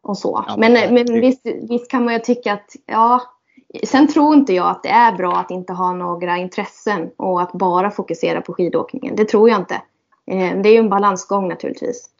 [0.00, 0.44] och så.
[0.46, 3.22] Ja, men men visst, visst kan man ju tycka att, ja,
[3.84, 7.52] sen tror inte jag att det är bra att inte ha några intressen och att
[7.52, 9.16] bara fokusera på skidåkningen.
[9.16, 9.82] Det tror jag inte.
[10.30, 12.10] Eh, det är ju en balansgång naturligtvis.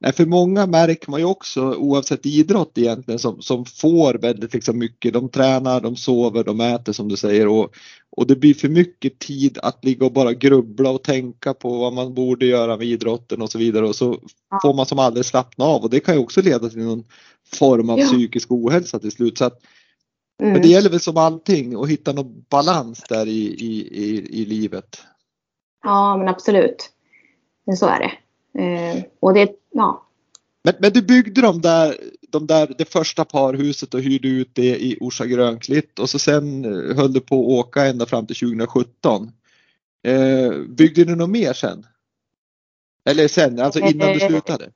[0.00, 4.78] Nej, för många märker man ju också oavsett idrott egentligen som, som får väldigt liksom
[4.78, 5.12] mycket.
[5.12, 7.74] De tränar, de sover, de äter som du säger och,
[8.16, 11.92] och det blir för mycket tid att ligga och bara grubbla och tänka på vad
[11.92, 14.18] man borde göra med idrotten och så vidare och så
[14.50, 14.58] ja.
[14.62, 17.04] får man som aldrig slappna av och det kan ju också leda till någon
[17.54, 18.06] form av ja.
[18.06, 19.38] psykisk ohälsa till slut.
[19.38, 19.58] Så att,
[20.40, 20.52] mm.
[20.52, 24.44] Men det gäller väl som allting att hitta någon balans där i, i, i, i
[24.44, 25.00] livet.
[25.84, 26.90] Ja men absolut.
[27.64, 28.12] Men så är det.
[28.62, 30.06] Eh, och det, ja.
[30.64, 31.96] Men, men du byggde de där
[32.32, 36.64] de där, det första parhuset och hyrde ut det i Orsa Grönklitt och så sen
[36.64, 39.32] eh, höll du på att åka ända fram till 2017.
[40.02, 41.86] Eh, byggde du något mer sen?
[43.04, 44.70] Eller sen, alltså innan du slutade?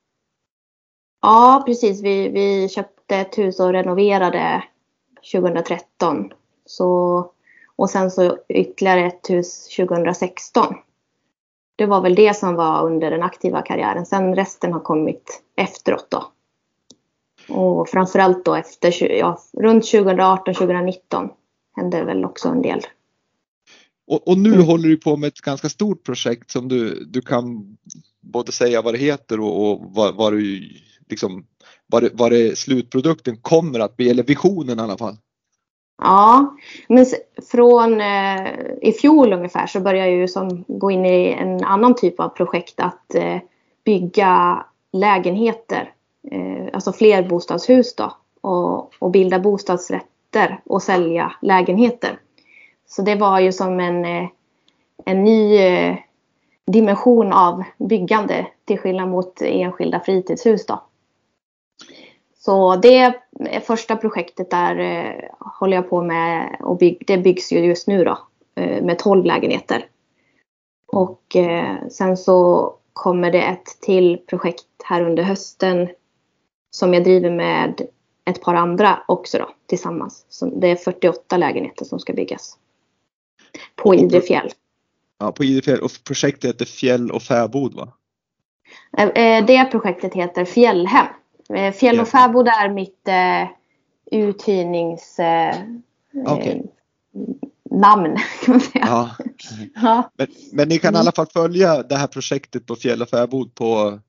[1.23, 2.03] Ja, precis.
[2.03, 4.65] Vi, vi köpte ett hus och renoverade
[5.33, 6.33] 2013.
[6.67, 7.31] Så,
[7.77, 10.75] och sen så ytterligare ett hus 2016.
[11.77, 14.07] Det var väl det som var under den aktiva karriären.
[14.07, 16.33] Sen resten har kommit efteråt då.
[17.55, 21.31] Och framförallt då efter, ja, runt 2018-2019
[21.77, 22.81] hände väl också en del.
[24.07, 24.67] Och, och nu mm.
[24.67, 27.77] håller du på med ett ganska stort projekt som du, du kan
[28.21, 30.71] både säga vad det heter och, och vad, vad, du,
[31.09, 31.47] liksom,
[31.87, 35.17] vad, det, vad det slutprodukten kommer att bli, eller visionen i alla fall.
[35.99, 36.57] Ja,
[36.89, 37.07] men
[37.51, 38.47] från eh,
[38.83, 42.29] i fjol ungefär så började jag ju som gå in i en annan typ av
[42.29, 43.39] projekt att eh,
[43.85, 45.93] bygga lägenheter,
[46.31, 52.19] eh, alltså flerbostadshus då och, och bilda bostadsrätter och sälja lägenheter.
[52.87, 54.29] Så det var ju som en, eh,
[55.05, 55.97] en ny eh,
[56.67, 60.86] dimension av byggande till skillnad mot enskilda fritidshus då.
[62.47, 63.15] Så det
[63.67, 68.05] första projektet där eh, håller jag på med och bygg, det byggs ju just nu
[68.05, 68.19] då
[68.57, 69.87] eh, med 12 lägenheter.
[70.87, 75.89] Och eh, sen så kommer det ett till projekt här under hösten
[76.71, 77.81] som jag driver med
[78.25, 80.27] ett par andra också då tillsammans.
[80.29, 82.59] Så det är 48 lägenheter som ska byggas.
[83.77, 84.51] På Idre fjäll.
[85.19, 85.81] Ja, på Idre fjäll.
[85.81, 87.93] Och projektet heter Fjäll och fäbod va?
[89.47, 91.07] Det projektet heter Fjällhem.
[91.55, 93.49] Eh, Fjäll och fäbod är mitt eh,
[94.21, 95.19] uthyrnings...
[95.19, 95.55] Eh,
[96.27, 96.63] okay.
[97.71, 98.85] namn kan man säga.
[98.87, 99.17] Ja.
[99.75, 100.11] ja.
[100.17, 103.55] Men, men, ni kan i alla fall följa det här projektet på Fjäll och fäbod
[103.55, 104.01] på,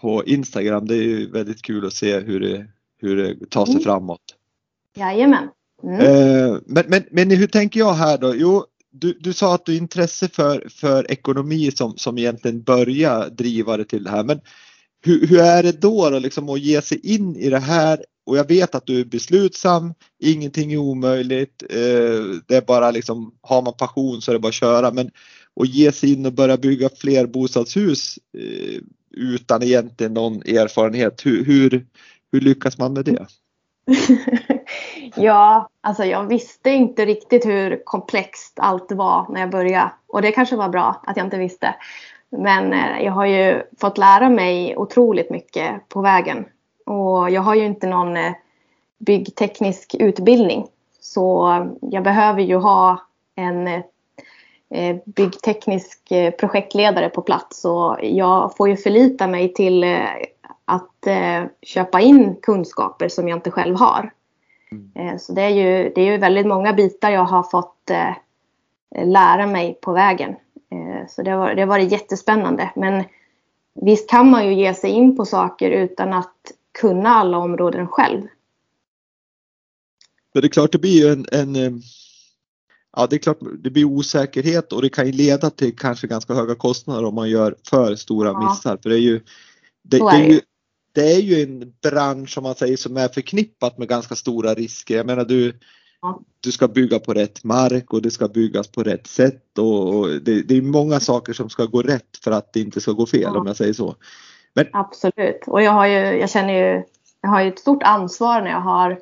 [0.00, 0.86] på Instagram.
[0.86, 2.66] Det är väldigt kul att se hur det,
[3.00, 3.84] hur det tar sig mm.
[3.84, 4.20] framåt.
[4.96, 5.48] Jajamän.
[5.82, 6.00] Mm.
[6.00, 8.34] Eh, men, men, men hur tänker jag här då?
[8.36, 13.30] Jo, du, du sa att du har intresse för, för ekonomi som, som egentligen börjar
[13.30, 14.24] driva det till det här.
[14.24, 14.40] Men
[15.04, 18.04] hur, hur är det då, då liksom, att ge sig in i det här?
[18.26, 21.62] Och jag vet att du är beslutsam, ingenting är omöjligt.
[21.70, 24.90] Eh, det är bara liksom, har man passion så är det bara att köra.
[24.90, 25.10] Men
[25.60, 28.80] att ge sig in och börja bygga fler bostadshus eh,
[29.10, 31.26] utan egentligen någon erfarenhet.
[31.26, 31.86] Hur, hur,
[32.32, 33.26] hur lyckas man med det?
[35.16, 39.92] ja, alltså jag visste inte riktigt hur komplext allt var när jag började.
[40.08, 41.74] Och det kanske var bra att jag inte visste.
[42.30, 46.44] Men eh, jag har ju fått lära mig otroligt mycket på vägen.
[46.86, 48.32] Och jag har ju inte någon eh,
[48.98, 50.66] byggteknisk utbildning.
[51.00, 53.02] Så jag behöver ju ha
[53.34, 57.64] en eh, byggteknisk projektledare på plats.
[57.64, 59.84] Och jag får ju förlita mig till
[60.64, 61.06] att
[61.62, 64.10] köpa in kunskaper som jag inte själv har.
[64.94, 65.18] Mm.
[65.18, 67.90] Så det är, ju, det är ju väldigt många bitar jag har fått
[69.04, 70.36] lära mig på vägen.
[70.72, 72.72] Eh, så det har, det har varit jättespännande.
[72.76, 73.04] Men
[73.74, 78.20] visst kan man ju ge sig in på saker utan att kunna alla områden själv.
[80.34, 81.72] Men det är klart det blir ju en, en eh,
[82.96, 86.34] Ja det är klart det blir osäkerhet och det kan ju leda till kanske ganska
[86.34, 88.50] höga kostnader om man gör för stora ja.
[88.50, 88.78] missar.
[88.82, 89.20] För det är ju
[89.82, 90.40] det, är det, är ju,
[90.92, 94.96] det är ju en bransch som man säger som är förknippat med ganska stora risker.
[94.96, 95.58] Jag menar du
[96.40, 100.42] du ska bygga på rätt mark och det ska byggas på rätt sätt och det,
[100.42, 103.20] det är många saker som ska gå rätt för att det inte ska gå fel
[103.20, 103.40] ja.
[103.40, 103.94] om jag säger så.
[104.54, 104.66] Men...
[104.72, 106.82] Absolut och jag har ju, jag känner ju,
[107.20, 109.00] jag har ju ett stort ansvar när jag har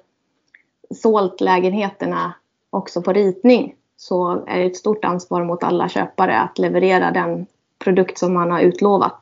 [0.94, 2.34] sålt lägenheterna
[2.70, 7.46] också på ritning så är det ett stort ansvar mot alla köpare att leverera den
[7.78, 9.18] produkt som man har utlovat.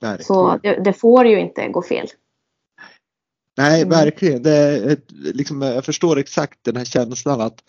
[0.00, 0.24] Verkligen.
[0.24, 2.06] Så det, det, får ju inte gå fel.
[3.58, 3.98] Nej, mm.
[3.98, 4.42] verkligen.
[4.42, 7.62] Det är ett, liksom, jag förstår exakt den här känslan att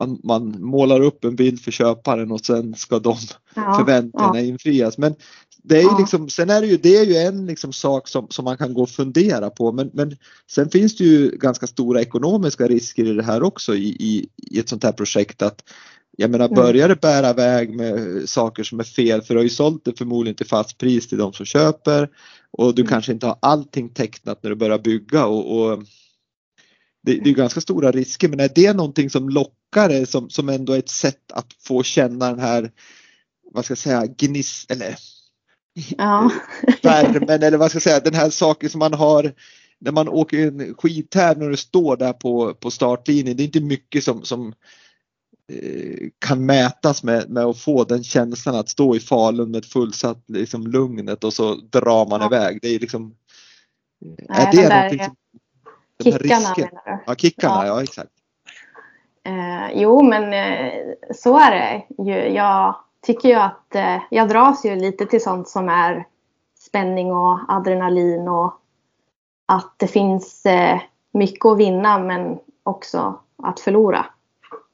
[0.00, 3.16] man, man målar upp en bild för köparen och sen ska de
[3.54, 4.46] ja, förväntningarna ja.
[4.46, 4.98] infrias.
[4.98, 5.14] Men
[5.62, 8.26] det är ju liksom, sen är det ju, det är ju en liksom sak som,
[8.30, 10.16] som man kan gå och fundera på men, men
[10.50, 14.58] sen finns det ju ganska stora ekonomiska risker i det här också i, i, i
[14.58, 15.62] ett sånt här projekt att
[16.16, 16.54] jag menar mm.
[16.54, 19.98] börjar det bära väg med saker som är fel för du har ju sålt det
[19.98, 22.08] förmodligen till fast pris till de som köper
[22.50, 22.90] och du mm.
[22.90, 25.82] kanske inte har allting tecknat när du börjar bygga och, och
[27.02, 30.48] det, det, är ganska stora risker men är det någonting som lockar dig som, som
[30.48, 32.70] ändå är ett sätt att få känna den här
[33.52, 34.96] vad ska jag säga gniss eller
[35.98, 36.30] ja.
[36.82, 39.32] värmen eller vad ska jag säga den här saken som man har
[39.78, 43.36] när man åker en skidtävling och du står där på, på startlinjen.
[43.36, 44.54] Det är inte mycket som, som
[44.85, 44.85] Eh,
[46.18, 50.66] kan mätas med, med att få den känslan att stå i Falun med fullsatt liksom,
[50.66, 52.26] lugnet och så drar man ja.
[52.26, 52.58] iväg.
[52.62, 53.14] Det är liksom...
[54.00, 55.16] Nej, är det där, som...
[56.02, 57.02] Kickarna menar du?
[57.06, 58.10] Ja, kickarna, ja, ja exakt.
[59.24, 60.72] Eh, jo, men eh,
[61.14, 61.84] så är det.
[62.28, 62.76] Jag
[63.06, 66.06] tycker ju att eh, jag dras ju lite till sånt som är
[66.58, 68.54] spänning och adrenalin och
[69.46, 70.80] att det finns eh,
[71.12, 74.06] mycket att vinna men också att förlora.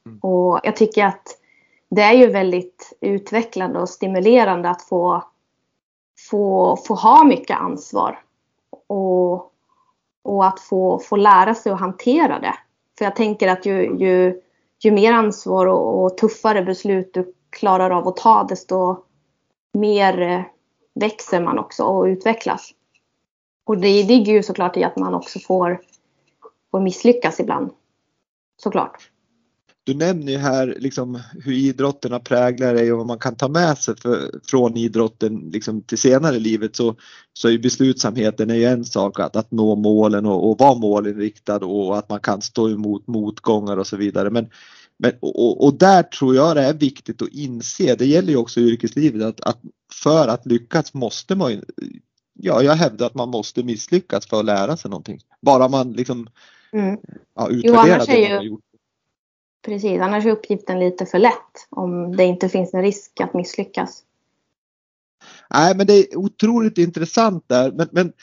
[0.05, 0.19] Mm.
[0.19, 1.37] Och jag tycker att
[1.89, 5.23] det är ju väldigt utvecklande och stimulerande att få,
[6.29, 8.19] få, få ha mycket ansvar.
[8.87, 9.33] Och,
[10.23, 12.53] och att få, få lära sig att hantera det.
[12.97, 14.41] För jag tänker att ju, ju,
[14.79, 19.03] ju mer ansvar och, och tuffare beslut du klarar av att ta desto
[19.73, 20.41] mer eh,
[20.93, 22.71] växer man också och utvecklas.
[23.65, 25.81] Och det ligger ju såklart i att man också får,
[26.71, 27.71] får misslyckas ibland.
[28.57, 29.12] Såklart.
[29.85, 33.77] Du nämner ju här liksom hur idrotterna präglar dig och vad man kan ta med
[33.77, 36.95] sig för, från idrotten liksom till senare i livet så,
[37.33, 40.75] så är ju beslutsamheten är ju en sak att, att nå målen och, och vara
[40.75, 44.29] målinriktad och att man kan stå emot motgångar och så vidare.
[44.29, 44.49] Men,
[44.97, 48.59] men, och, och där tror jag det är viktigt att inse, det gäller ju också
[48.59, 49.59] i yrkeslivet, att, att
[50.03, 51.61] för att lyckas måste man
[52.33, 55.19] ja, jag hävdar att man måste misslyckas för att lära sig någonting.
[55.41, 56.27] Bara man liksom
[56.73, 56.97] mm.
[57.35, 58.63] ja, utvärderar jo, det man har gjort.
[59.65, 64.03] Precis, annars är uppgiften lite för lätt om det inte finns en risk att misslyckas.
[65.49, 67.71] Nej, men det är otroligt intressant där.
[67.71, 68.13] Men, men,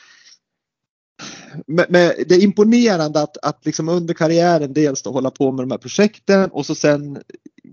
[1.66, 5.70] men, det är imponerande att, att liksom under karriären dels då hålla på med de
[5.70, 7.18] här projekten och så sen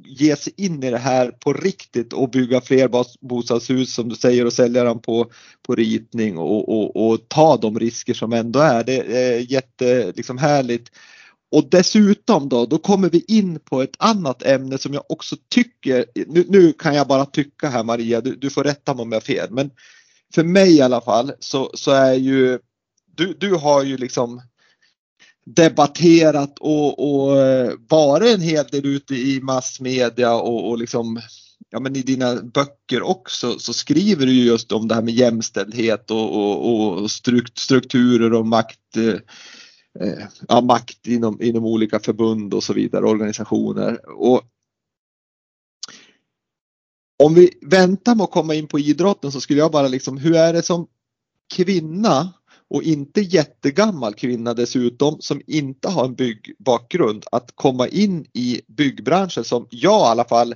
[0.06, 2.90] ge sig in i det här på riktigt och bygga fler
[3.28, 5.32] bostadshus som du säger och sälja dem på,
[5.68, 8.84] på ritning och, och, och ta de risker som ändå är.
[8.84, 10.92] Det är jätte liksom härligt.
[11.52, 16.06] Och dessutom då, då kommer vi in på ett annat ämne som jag också tycker,
[16.28, 19.16] nu, nu kan jag bara tycka här Maria, du, du får rätta mig om jag
[19.16, 19.72] har fel, men
[20.34, 22.60] för mig i alla fall så, så är ju,
[23.16, 24.42] du, du har ju liksom
[25.46, 27.38] debatterat och, och
[27.90, 31.22] varit en hel del ute i massmedia och, och liksom
[31.70, 36.12] ja, men i dina böcker också så skriver du just om det här med jämställdhet
[36.12, 37.12] och, och, och
[37.56, 39.20] strukturer och makt, eh,
[40.00, 44.10] Eh, ja, makt inom, inom olika förbund och så vidare, organisationer.
[44.10, 44.42] Och
[47.24, 50.36] om vi väntar med att komma in på idrotten så skulle jag bara liksom, hur
[50.36, 50.88] är det som
[51.56, 52.34] kvinna
[52.70, 59.44] och inte jättegammal kvinna dessutom som inte har en byggbakgrund att komma in i byggbranschen
[59.44, 60.56] som jag i alla fall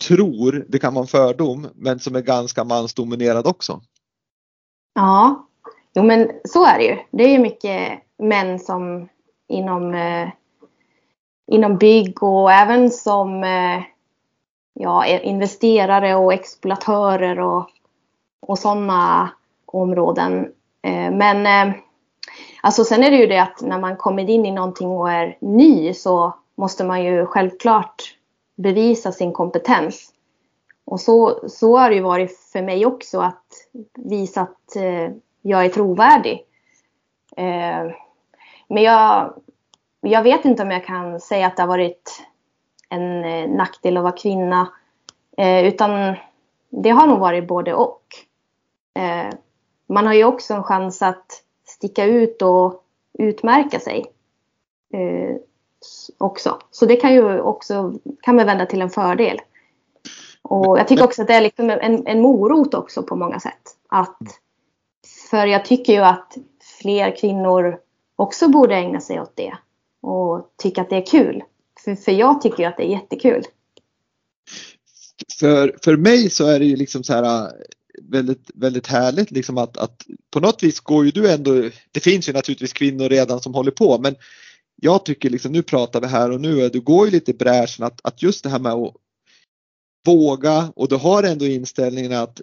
[0.00, 3.82] tror, det kan vara en fördom, men som är ganska mansdominerad också.
[4.94, 5.48] Ja,
[5.94, 6.96] jo men så är det ju.
[7.10, 9.08] Det är ju mycket män som
[9.48, 10.28] inom, eh,
[11.46, 13.82] inom bygg och även som eh,
[14.74, 17.70] ja, e- investerare och exploatörer och,
[18.40, 19.30] och sådana
[19.66, 20.52] områden.
[20.82, 21.74] Eh, men eh,
[22.60, 25.38] alltså sen är det ju det att när man kommer in i någonting och är
[25.40, 28.14] ny så måste man ju självklart
[28.56, 30.12] bevisa sin kompetens.
[30.84, 33.46] Och så, så har det ju varit för mig också att
[33.94, 35.10] visa att eh,
[35.42, 36.44] jag är trovärdig.
[37.36, 37.92] Eh,
[38.68, 39.34] men jag,
[40.00, 42.22] jag vet inte om jag kan säga att det har varit
[42.88, 44.72] en eh, nackdel att vara kvinna.
[45.36, 46.16] Eh, utan
[46.70, 48.02] det har nog varit både och
[48.94, 49.34] eh,
[49.86, 52.84] man har ju också en chans att sticka ut och
[53.18, 54.06] utmärka sig.
[54.92, 55.36] Eh,
[56.18, 56.58] också.
[56.70, 59.40] Så det kan ju också kan man vända till en fördel.
[60.42, 63.76] Och jag tycker också att det är liksom en, en morot också på många sätt.
[63.88, 64.18] Att,
[65.30, 66.36] för jag tycker ju att
[66.80, 67.78] fler kvinnor
[68.16, 69.58] också borde ägna sig åt det.
[70.00, 71.42] Och tycka att det är kul.
[71.84, 73.42] För, för jag tycker ju att det är jättekul.
[75.40, 77.50] För, för mig så är det ju liksom så här äh,
[78.02, 82.28] väldigt, väldigt härligt liksom att, att på något vis går ju du ändå, det finns
[82.28, 84.16] ju naturligtvis kvinnor redan som håller på men
[84.82, 87.34] jag tycker liksom nu pratar vi här och nu, äh, du går ju lite i
[87.34, 88.94] bräschen att, att just det här med att
[90.06, 92.40] våga och du har ändå inställningen att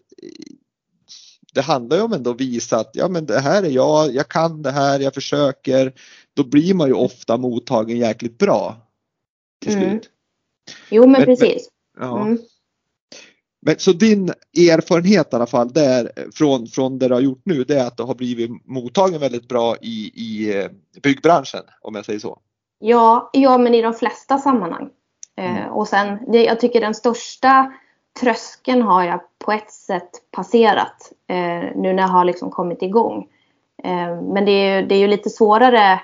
[1.53, 4.27] det handlar ju om ändå att visa att ja men det här är jag, jag
[4.27, 5.93] kan det här, jag försöker.
[6.33, 8.75] Då blir man ju ofta mottagen jäkligt bra
[9.61, 9.89] till mm.
[9.89, 10.09] slut.
[10.89, 11.69] Jo men, men precis.
[11.97, 12.21] Men, ja.
[12.21, 12.39] Mm.
[13.65, 17.63] Men, så din erfarenhet i alla fall där, från, från det du har gjort nu
[17.63, 20.69] det är att du har blivit mottagen väldigt bra i, i eh,
[21.03, 22.39] byggbranschen om jag säger så?
[22.79, 24.89] Ja, ja men i de flesta sammanhang.
[25.37, 25.73] Eh, mm.
[25.73, 27.73] och sen, det, jag tycker den största
[28.19, 33.27] tröskeln har jag på ett sätt passerat eh, nu när jag har liksom kommit igång.
[33.83, 36.01] Eh, men det är, det är ju lite svårare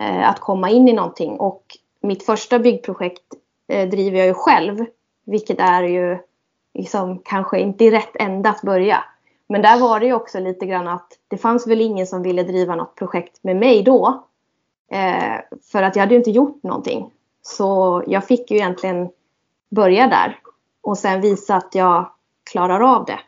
[0.00, 1.62] eh, att komma in i någonting och
[2.00, 3.24] mitt första byggprojekt
[3.68, 4.84] eh, driver jag ju själv.
[5.26, 6.18] Vilket är ju
[6.74, 9.04] liksom kanske inte i rätt ända att börja.
[9.46, 12.42] Men där var det ju också lite grann att det fanns väl ingen som ville
[12.42, 14.24] driva något projekt med mig då.
[14.90, 15.40] Eh,
[15.72, 17.10] för att jag hade ju inte gjort någonting.
[17.42, 19.10] Så jag fick ju egentligen
[19.70, 20.38] börja där
[20.84, 22.10] och sen visa att jag
[22.50, 23.20] klarar av det.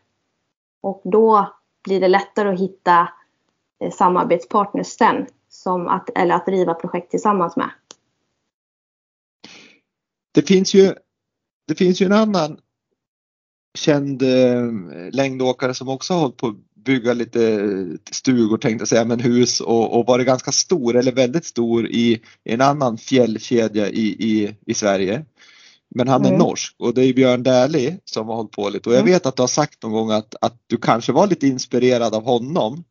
[0.81, 1.55] Och då
[1.85, 3.09] blir det lättare att hitta
[3.81, 7.71] eh, samarbetspartners sen, som att, eller att driva projekt tillsammans med.
[10.33, 10.95] Det finns ju,
[11.69, 12.61] det finns ju en annan
[13.79, 14.73] känd eh,
[15.13, 19.61] längdåkare som också har hållit på att bygga lite stugor tänkte jag säga, men hus
[19.61, 24.75] och, och varit ganska stor eller väldigt stor i en annan fjällkedja i, i, i
[24.75, 25.25] Sverige.
[25.95, 26.39] Men han är mm.
[26.39, 29.12] norsk och det är Björn Dählie som har hållit på lite och jag mm.
[29.12, 32.24] vet att du har sagt någon gång att, att du kanske var lite inspirerad av
[32.24, 32.84] honom.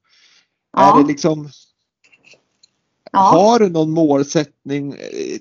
[0.77, 0.99] Ja.
[0.99, 1.49] Är det liksom
[3.15, 3.19] Ja.
[3.19, 4.95] Har du någon målsättning?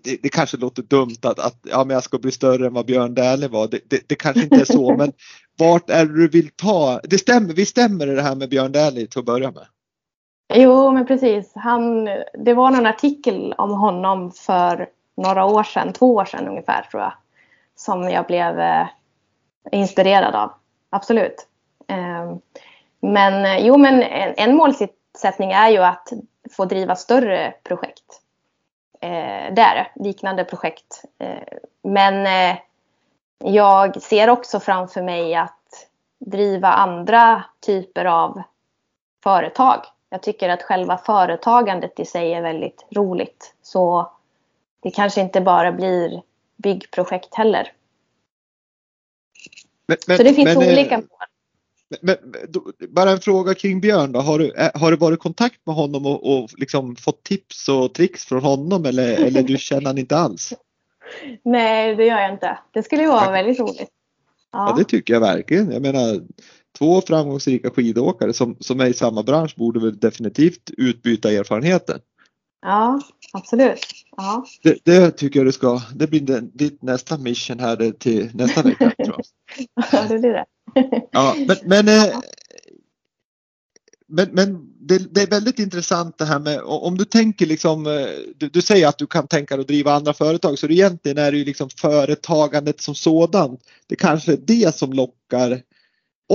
[0.05, 2.87] Det, det, kanske låter dumt att, att ja, men jag ska bli större än vad
[2.87, 3.69] Björn Dählie var.
[3.69, 5.13] Det, det, det, kanske inte är så, men
[5.59, 7.01] vart är det du vill ta?
[7.05, 9.67] Det stämmer, vi stämmer det här med Björn Dählie till att börja med.
[10.55, 11.53] Jo, men precis.
[11.55, 12.05] Han,
[12.45, 17.03] det var någon artikel om honom för några år sedan, två år sedan ungefär tror
[17.03, 17.13] jag,
[17.77, 18.87] som jag blev eh,
[19.73, 20.53] inspirerad av.
[20.91, 21.47] Absolut.
[21.87, 22.37] Ehm, eh,
[23.01, 26.13] men jo, men en, en målsättning är ju att
[26.57, 28.21] få driva större projekt.
[29.01, 31.05] Eh, där, liknande projekt.
[31.19, 32.59] Eh, men eh,
[33.39, 38.43] jag ser också framför mig att driva andra typer av
[39.23, 39.85] företag.
[40.11, 43.55] Jag tycker att själva företagandet i sig är väldigt roligt.
[43.63, 44.11] Så
[44.81, 46.23] det kanske inte bara blir
[46.57, 47.73] byggprojekt heller.
[49.89, 51.09] Men, men, så det finns men, olika mål.
[52.01, 52.17] Men,
[52.89, 54.21] bara en fråga kring Björn då.
[54.21, 57.95] Har du, har du varit i kontakt med honom och, och liksom fått tips och
[57.95, 60.53] tricks från honom eller, eller du känner han inte alls?
[61.45, 62.59] Nej, det gör jag inte.
[62.73, 63.91] Det skulle ju vara väldigt roligt.
[64.53, 64.69] Ja.
[64.69, 64.77] ja.
[64.79, 65.73] det tycker jag verkligen.
[65.73, 66.21] Jag menar,
[66.79, 72.01] två framgångsrika skidåkare som, som är i samma bransch borde väl definitivt utbyta erfarenheter.
[72.63, 73.01] Ja,
[73.33, 73.87] absolut.
[74.17, 74.45] Ja.
[74.63, 75.83] Det, det, tycker jag du ska.
[75.95, 78.93] Det blir ditt nästa mission här till nästa vecka.
[79.05, 79.25] Tror jag.
[79.93, 80.45] ja, det blir det.
[81.13, 82.19] ja, men, men, eh,
[84.07, 88.07] men, men det, det, är väldigt intressant det här med om du tänker liksom, eh,
[88.37, 91.33] du, du, säger att du kan tänka dig att driva andra företag så egentligen är
[91.33, 93.61] det ju liksom företagandet som sådant.
[93.87, 95.61] Det kanske är det som lockar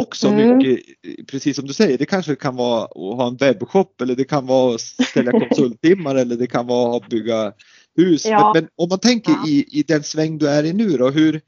[0.02, 0.58] också mm.
[0.58, 0.86] mycket,
[1.28, 4.45] precis som du säger, det kanske kan vara att ha en webbshop eller det kan
[4.45, 7.54] vara att ställa konsulttimmar eller det kan vara att bygga
[7.95, 8.26] hus.
[8.26, 8.52] Ja.
[8.54, 9.47] Men, men, om man tänker ja.
[9.47, 11.41] i, i den sväng du är i nu då, hur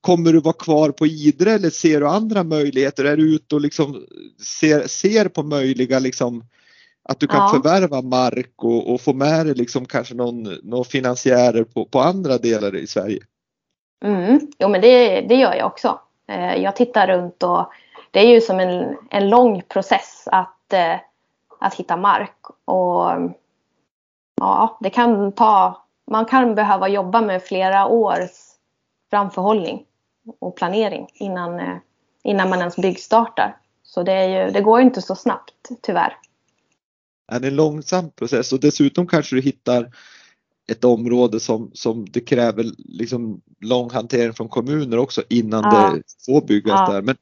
[0.00, 3.04] kommer du vara kvar på Idre eller ser du andra möjligheter?
[3.04, 4.06] Är du ute och liksom
[4.60, 6.44] ser, ser på möjliga liksom
[7.08, 7.48] att du kan ja.
[7.48, 12.38] förvärva mark och, och, få med dig liksom kanske någon, någon finansiärer på, på andra
[12.38, 13.20] delar i Sverige?
[14.04, 14.40] Mm.
[14.58, 16.00] Jo men det, det gör jag också.
[16.28, 17.72] Eh, jag tittar runt och
[18.14, 20.96] det är ju som en, en lång process att, eh,
[21.60, 22.36] att hitta mark.
[22.64, 23.32] Och
[24.34, 28.30] ja, det kan ta, man kan behöva jobba med flera års
[29.10, 29.84] framförhållning
[30.40, 31.76] och planering innan, eh,
[32.22, 33.56] innan man ens byggstartar.
[33.82, 36.16] Så det, är ju, det går inte så snabbt tyvärr.
[37.28, 39.90] Det är en långsam process och dessutom kanske du hittar
[40.70, 45.90] ett område som, som det kräver liksom lång hantering från kommuner också innan ja.
[45.90, 46.92] det får byggas ja.
[46.92, 47.02] där.
[47.02, 47.16] Men,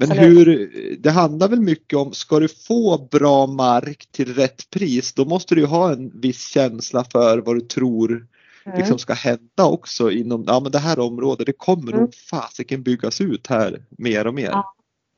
[0.00, 5.12] men hur, det handlar väl mycket om, ska du få bra mark till rätt pris
[5.14, 8.26] då måste du ha en viss känsla för vad du tror
[8.66, 8.78] mm.
[8.78, 11.46] liksom ska hända också inom ja, men det här området.
[11.46, 12.00] Det kommer mm.
[12.00, 14.50] nog fasiken byggas ut här mer och mer.
[14.50, 14.74] Ja,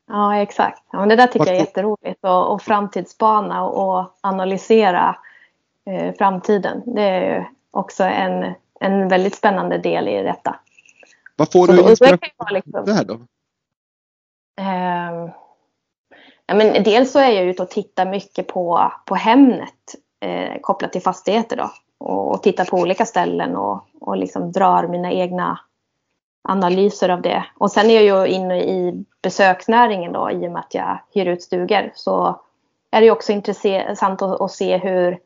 [0.07, 0.83] ja exakt.
[0.91, 5.15] Ja, men det där tycker jag är jätteroligt och, och framtidsspana och, och analysera
[5.85, 6.81] eh, framtiden.
[6.85, 10.59] Det är också en, en väldigt spännande del i detta.
[11.35, 13.19] Vad får du inspiration liksom, där då?
[14.59, 15.29] Eh,
[16.45, 20.91] ja, men dels så är jag ute och tittar mycket på, på Hemnet eh, kopplat
[20.91, 21.71] till fastigheter då.
[21.97, 25.59] Och, och tittar på olika ställen och, och liksom drar mina egna
[26.43, 27.45] analyser av det.
[27.57, 31.25] Och sen är jag ju inne i besöksnäringen då i och med att jag hyr
[31.25, 31.91] ut stugor.
[31.95, 32.41] Så
[32.91, 35.19] är det också intressant att, att se hur,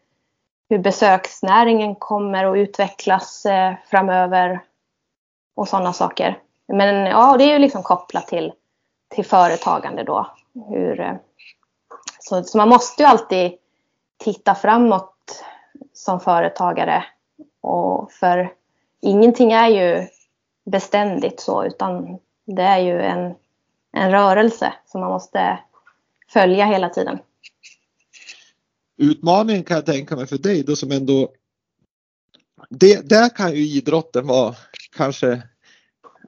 [0.69, 4.59] hur besöksnäringen kommer att utvecklas eh, framöver
[5.55, 6.37] och sådana saker.
[6.67, 8.53] Men ja, det är ju liksom kopplat till,
[9.09, 10.31] till företagande då.
[10.69, 11.15] Hur, eh,
[12.19, 13.51] så, så man måste ju alltid
[14.17, 15.43] titta framåt
[15.93, 17.05] som företagare.
[17.61, 18.53] Och för
[19.01, 20.07] ingenting är ju
[20.65, 23.35] beständigt så utan det är ju en,
[23.91, 25.59] en rörelse som man måste
[26.33, 27.19] följa hela tiden
[28.99, 31.33] utmaningen kan jag tänka mig för dig då som ändå
[32.69, 34.55] det, där kan ju idrotten vara
[34.97, 35.41] kanske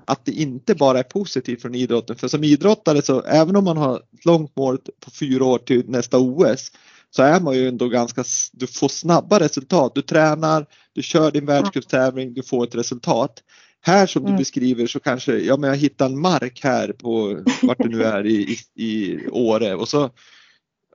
[0.05, 2.15] att det inte bara är positivt från idrotten.
[2.15, 5.89] För som idrottare så även om man har ett långt mål på fyra år till
[5.89, 6.71] nästa OS
[7.09, 9.95] så är man ju ändå ganska, du får snabba resultat.
[9.95, 13.43] Du tränar, du kör din världscuptävling, du får ett resultat.
[13.81, 14.39] Här som du mm.
[14.39, 18.25] beskriver så kanske, ja men jag hittar en mark här på vart du nu är
[18.25, 20.09] i, i, i Åre och så,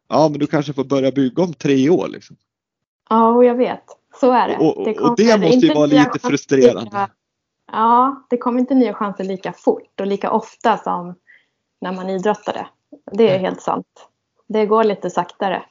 [0.08, 2.36] ja men du kanske får börja bygga om tre år liksom.
[3.10, 3.82] Ja, och jag vet.
[4.20, 4.56] Så är det.
[4.56, 7.08] Och, det, och det måste ju vara lite frustrerande.
[7.72, 11.14] Ja, det kommer inte nya chanser lika fort och lika ofta som
[11.80, 12.66] när man idrottade.
[13.12, 14.08] Det är helt sant.
[14.46, 15.62] Det går lite saktare.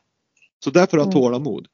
[0.63, 1.13] Så därför har mm.
[1.13, 1.67] tålamod.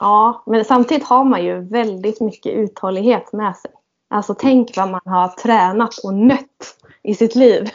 [0.00, 3.70] Ja, men samtidigt har man ju väldigt mycket uthållighet med sig.
[4.10, 7.70] Alltså tänk vad man har tränat och nött i sitt liv.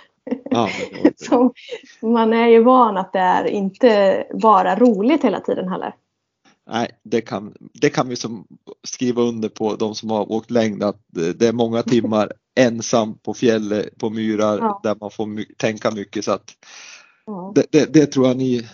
[0.50, 0.70] Ja,
[2.02, 5.96] man är ju van att det är inte bara roligt hela tiden heller.
[6.72, 8.48] Nej, det kan, det kan vi som
[8.88, 13.34] skriva under på de som har åkt längd att det är många timmar ensam på
[13.34, 14.80] fjället på myrar ja.
[14.84, 16.52] där man får my tänka mycket så att
[17.26, 17.52] ja.
[17.56, 18.68] det, det, det, tror jag ni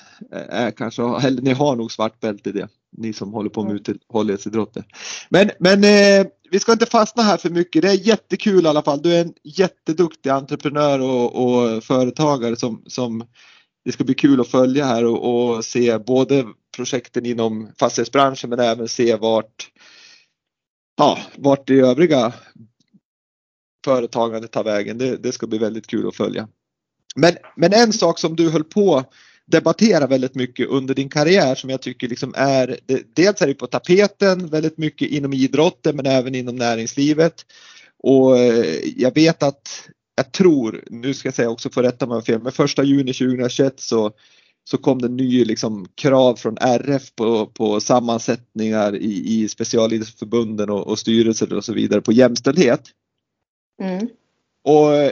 [0.49, 2.67] är kanske, eller ni har nog svart bälte i det,
[2.97, 4.83] ni som håller på med uthållighetsidrotter.
[5.29, 7.81] Men, men eh, vi ska inte fastna här för mycket.
[7.81, 9.01] Det är jättekul i alla fall.
[9.01, 13.23] Du är en jätteduktig entreprenör och, och företagare som, som
[13.85, 16.45] det ska bli kul att följa här och, och, se både
[16.79, 19.67] projekten inom fastighetsbranschen men även se vart,
[20.97, 22.33] ja, vart det övriga
[23.85, 24.97] företagandet tar vägen.
[24.97, 26.47] Det, det ska bli väldigt kul att följa.
[27.15, 29.03] Men, men en sak som du höll på
[29.45, 32.79] debattera väldigt mycket under din karriär som jag tycker liksom är,
[33.15, 37.45] dels är det på tapeten väldigt mycket inom idrotten men även inom näringslivet.
[38.03, 42.15] Och eh, jag vet att, jag tror, nu ska jag säga också för rätta mig
[42.15, 44.11] om fel, men första juni 2021 så
[44.69, 50.87] så kom det ny liksom, krav från RF på, på sammansättningar i, i specialidrottsförbunden och,
[50.87, 52.81] och styrelser och så vidare på jämställdhet.
[53.81, 54.07] Mm.
[54.63, 55.11] Och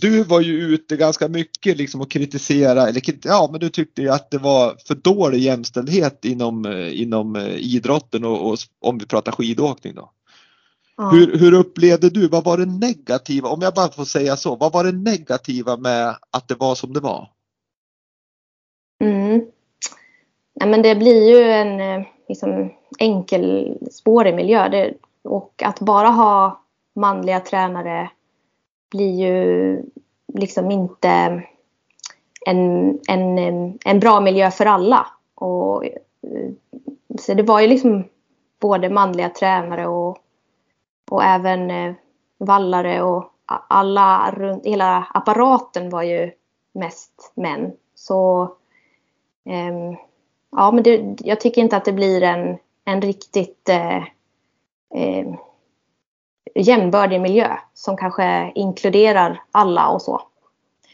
[0.00, 4.08] du var ju ute ganska mycket liksom och kritisera, eller ja men du tyckte ju
[4.08, 9.94] att det var för dålig jämställdhet inom, inom idrotten och, och om vi pratar skidåkning
[9.94, 10.12] då.
[10.96, 11.10] Ja.
[11.10, 14.72] Hur, hur upplevde du, vad var det negativa, om jag bara får säga så, vad
[14.72, 17.28] var det negativa med att det var som det var?
[19.04, 19.40] Mm.
[20.60, 26.62] Ja, men det blir ju en eh, liksom, enkelspårig miljö det, och att bara ha
[26.94, 28.10] manliga tränare
[28.90, 29.82] blir ju
[30.34, 31.42] liksom inte
[32.46, 33.38] en, en,
[33.84, 35.06] en bra miljö för alla.
[35.34, 35.92] Och, eh,
[37.18, 38.04] så det var ju liksom
[38.60, 40.18] både manliga tränare och,
[41.10, 41.94] och även eh,
[42.38, 46.30] vallare och alla runt, hela apparaten var ju
[46.72, 47.72] mest män.
[47.94, 48.42] Så
[49.44, 49.98] eh,
[50.50, 53.96] ja, men det, jag tycker inte att det blir en, en riktigt eh,
[54.94, 55.34] eh,
[56.54, 60.22] jämnbördig miljö som kanske inkluderar alla och så.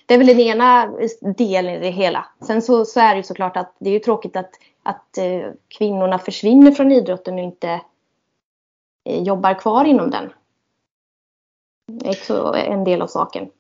[0.07, 0.93] Det är väl den ena
[1.37, 2.27] delen i det hela.
[2.41, 4.51] Sen så, så är det ju såklart att det är ju tråkigt att,
[4.83, 7.81] att eh, kvinnorna försvinner från idrotten och inte
[9.05, 10.33] eh, jobbar kvar inom den.
[11.93, 13.51] Det är också en del av saken.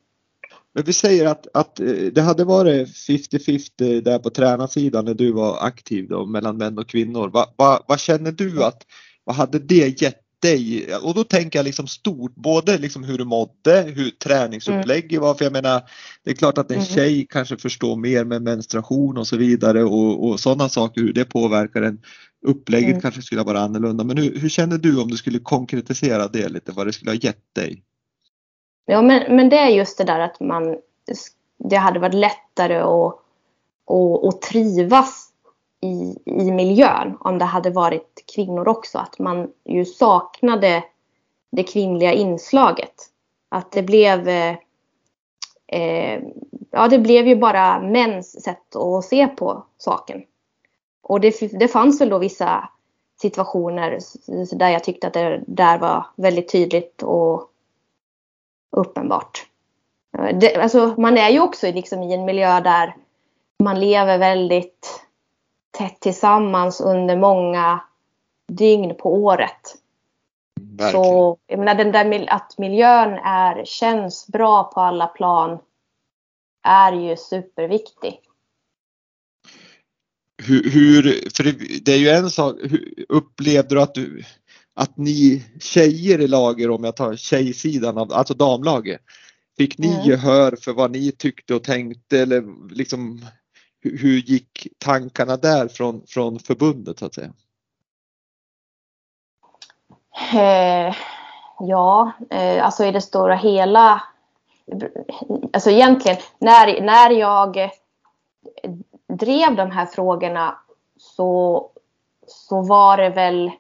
[0.75, 5.33] Men vi säger att, att eh, det hade varit 50-50 där på tränarsidan när du
[5.33, 7.29] var aktiv då, mellan män och kvinnor.
[7.29, 8.83] Vad va, va känner du att,
[9.25, 13.25] vad hade det gett dig och då tänker jag liksom stort, både liksom hur du
[13.25, 15.23] mådde, hur träningsupplägget mm.
[15.23, 15.35] var.
[15.35, 15.83] För jag menar,
[16.25, 16.87] det är klart att en mm.
[16.87, 21.25] tjej kanske förstår mer med menstruation och så vidare och, och sådana saker, hur det
[21.25, 22.01] påverkar en.
[22.47, 23.01] Upplägget mm.
[23.01, 24.05] kanske skulle vara annorlunda.
[24.05, 27.17] Men hur, hur känner du om du skulle konkretisera det lite, vad det skulle ha
[27.17, 27.83] gett dig?
[28.87, 30.77] Ja, men, men det är just det där att man,
[31.59, 33.19] det hade varit lättare att,
[33.87, 35.31] att, att trivas
[35.81, 38.99] i, i miljön om det hade varit kvinnor också.
[38.99, 40.85] Att man ju saknade
[41.51, 42.95] det kvinnliga inslaget.
[43.49, 44.57] Att det blev eh,
[45.67, 46.23] eh
[46.71, 50.23] ja, det blev ju bara mäns sätt att se på saken.
[51.03, 52.69] Och det, det fanns väl då vissa
[53.21, 53.99] situationer
[54.57, 57.51] där jag tyckte att det där var väldigt tydligt och
[58.77, 59.47] uppenbart.
[60.41, 62.97] Det, alltså, man är ju också liksom i en miljö där
[63.63, 65.07] man lever väldigt
[65.79, 67.81] tätt tillsammans under många
[68.49, 69.77] dygn på året.
[70.61, 70.93] Verkligen.
[70.93, 75.59] Så jag menar, den där att miljön är, känns bra på alla plan
[76.63, 78.21] är ju superviktig.
[80.43, 81.03] Hur, hur
[81.37, 81.53] för det,
[81.85, 84.25] det, är ju en sak, hur, upplevde du att du
[84.75, 89.01] att ni tjejer i lager, om jag tar tjejsidan, av, alltså damlaget,
[89.57, 90.07] fick ni mm.
[90.07, 93.25] gehör för vad ni tyckte och tänkte eller liksom
[93.81, 97.33] hur gick tankarna där från, från förbundet så att säga?
[100.33, 100.95] Eh,
[101.59, 104.03] Ja, eh, alltså i det stora hela.
[105.53, 107.71] Alltså egentligen när, när jag
[109.09, 110.59] drev de här frågorna
[110.99, 111.71] så,
[112.27, 113.51] så var det väl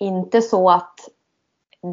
[0.00, 1.08] inte så att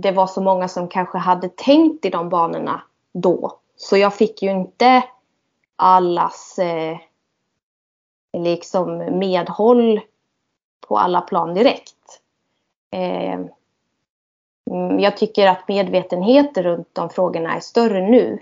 [0.02, 2.82] det var så många som kanske hade tänkt i de banorna
[3.14, 3.60] då.
[3.76, 5.04] Så jag fick ju inte
[5.76, 6.98] allas eh,
[8.38, 10.02] liksom medhåll
[10.88, 12.22] på alla plan direkt.
[12.92, 13.40] Eh,
[14.72, 18.40] mm, jag tycker att medvetenheten runt de frågorna är större nu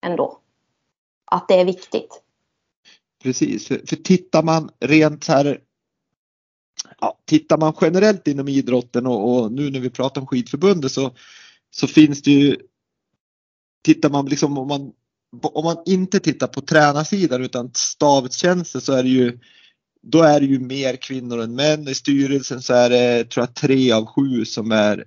[0.00, 0.38] ändå.
[1.24, 2.22] Att det är viktigt.
[3.22, 5.60] Precis, för, för tittar man rent så här
[7.00, 11.14] ja, tittar man generellt inom idrotten och, och, nu när vi pratar om skidförbundet så,
[11.70, 12.56] så finns det ju
[13.82, 14.92] Tittar man liksom om man
[15.42, 19.38] om man inte tittar på tränarsidan utan stavtjänster så är det ju
[20.02, 21.88] då är det ju mer kvinnor än män.
[21.88, 25.04] I styrelsen så är det tror jag tre av sju som är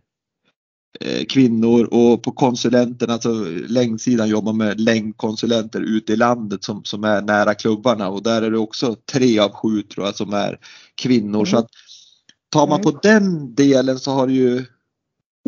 [1.29, 3.33] kvinnor och på konsulenterna, alltså
[3.67, 8.51] längdsidan jobbar med längdkonsulenter ute i landet som, som är nära klubbarna och där är
[8.51, 10.59] det också tre av sju tror jag som är
[10.95, 11.39] kvinnor.
[11.39, 11.45] Mm.
[11.45, 11.69] Så att
[12.49, 12.91] tar man mm.
[12.91, 14.65] på den delen så har det ju,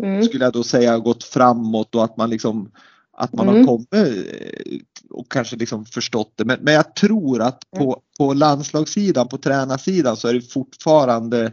[0.02, 0.24] mm.
[0.24, 2.70] skulle jag då säga, gått framåt och att man liksom
[3.18, 3.60] att man mm.
[3.60, 4.78] har kommit eh,
[5.10, 6.44] och kanske liksom förstått det.
[6.44, 7.98] Men, men jag tror att på, mm.
[8.18, 11.52] på landslagssidan, på tränarsidan så är det fortfarande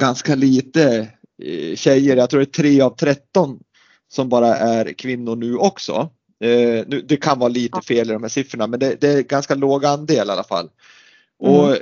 [0.00, 1.06] ganska lite eh,
[1.76, 2.16] tjejer.
[2.16, 3.58] Jag tror det är 3 av 13
[4.12, 6.10] som bara är kvinnor nu också.
[6.44, 9.22] Eh, nu, det kan vara lite fel i de här siffrorna men det, det är
[9.22, 10.70] ganska låg andel i alla fall.
[11.44, 11.54] Mm.
[11.54, 11.76] Och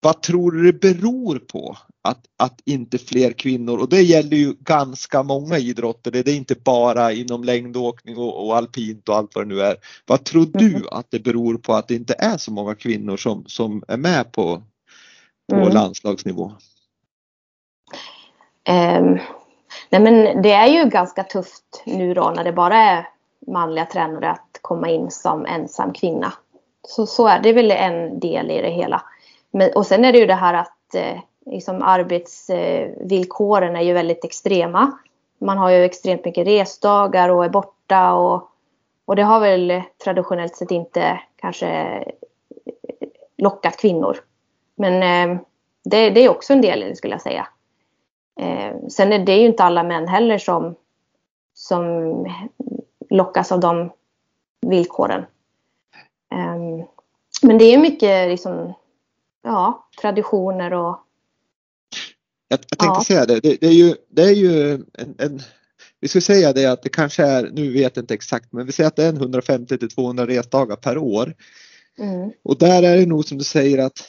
[0.00, 4.54] vad tror du det beror på att, att inte fler kvinnor, och det gäller ju
[4.60, 9.48] ganska många idrotter, det är inte bara inom längdåkning och, och alpint och allt vad
[9.48, 9.76] det nu är.
[10.06, 10.88] Vad tror du mm.
[10.90, 14.32] att det beror på att det inte är så många kvinnor som, som är med
[14.32, 14.62] på,
[15.50, 15.72] på mm.
[15.72, 16.52] landslagsnivå?
[18.66, 19.18] Ehm,
[19.90, 23.08] nej men det är ju ganska tufft nu då när det bara är
[23.46, 26.32] manliga tränare att komma in som ensam kvinna.
[26.82, 29.02] Så, så är det väl en del i det hela.
[29.50, 34.24] Men, och sen är det ju det här att eh, liksom arbetsvillkoren är ju väldigt
[34.24, 34.98] extrema.
[35.38, 38.48] Man har ju extremt mycket resdagar och är borta och,
[39.04, 42.04] och det har väl traditionellt sett inte kanske
[43.38, 44.16] lockat kvinnor.
[44.74, 45.40] Men eh,
[45.84, 47.48] det, det, är också en del i det skulle jag säga.
[48.40, 50.74] Eh, sen är det ju inte alla män heller som,
[51.54, 51.84] som
[53.10, 53.90] lockas av de
[54.66, 55.20] villkoren.
[56.32, 56.86] Eh,
[57.42, 58.74] men det är mycket liksom
[59.42, 61.00] ja, traditioner och
[62.48, 63.04] jag, jag tänkte ja.
[63.04, 65.40] säga det, det, det, är ju, det är ju en, en,
[66.00, 68.72] vi ska säga det att det kanske är, nu vet jag inte exakt, men vi
[68.72, 71.34] säger att det är 150 till 200 resdagar per år.
[71.98, 72.30] Mm.
[72.42, 74.00] Och där är det nog som du säger att,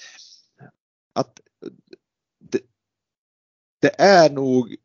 [1.14, 1.40] att
[3.88, 4.76] det är nog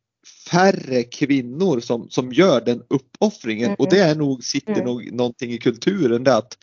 [0.50, 3.76] färre kvinnor som, som gör den uppoffringen mm.
[3.78, 4.84] och det är nog, sitter mm.
[4.84, 6.58] nog någonting i kulturen där att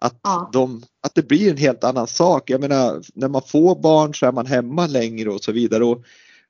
[0.00, 0.50] att, ja.
[0.52, 2.50] de, att det blir en helt annan sak.
[2.50, 5.84] Jag menar när man får barn så är man hemma längre och så vidare.
[5.84, 6.04] Och,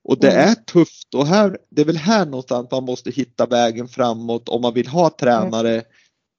[0.05, 0.51] och det mm.
[0.51, 4.62] är tufft och här, det är väl här någonstans man måste hitta vägen framåt om
[4.62, 5.82] man vill ha tränare,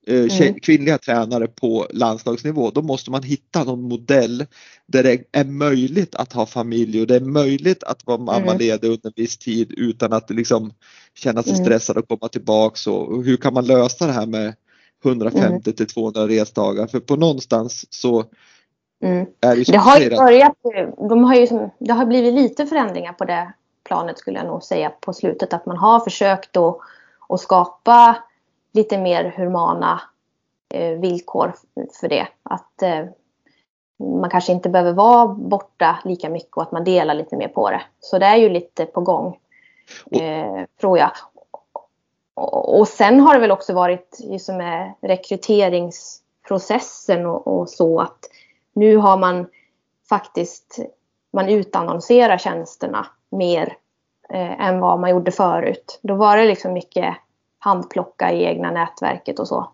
[0.08, 0.28] mm.
[0.30, 0.60] eh, mm.
[0.60, 2.72] kvinnliga tränare på landslagsnivå.
[2.72, 4.46] Då måste man hitta någon modell
[4.86, 8.92] där det är möjligt att ha familj och det är möjligt att vara mammaledig mm.
[8.92, 10.74] under en viss tid utan att liksom
[11.14, 11.66] känna sig mm.
[11.66, 12.88] stressad och komma tillbaks.
[12.88, 14.54] Och hur kan man lösa det här med
[15.06, 15.62] 150 mm.
[15.62, 18.26] till 200 resdagar för på någonstans så
[19.04, 19.26] mm.
[19.42, 20.54] är det, det har ju börjat,
[21.10, 24.90] de har ju, det har blivit lite förändringar på det planet skulle jag nog säga
[24.90, 28.18] på slutet att man har försökt att skapa
[28.74, 30.02] lite mer humana
[30.74, 31.54] eh, villkor
[32.00, 32.28] för det.
[32.44, 33.06] Att eh,
[34.22, 37.70] man kanske inte behöver vara borta lika mycket och att man delar lite mer på
[37.70, 37.82] det.
[38.00, 39.38] Så det är ju lite på gång.
[40.12, 41.12] Eh, tror jag
[42.42, 48.20] och sen har det väl också varit just med rekryteringsprocessen och, och, så att
[48.74, 49.48] nu har man
[50.10, 50.80] faktiskt
[51.34, 53.78] man utannonserar tjänsterna mer
[54.30, 56.00] eh, än vad man gjorde förut.
[56.02, 57.16] Då var det liksom mycket
[57.60, 59.72] handplocka i egna nätverket och så.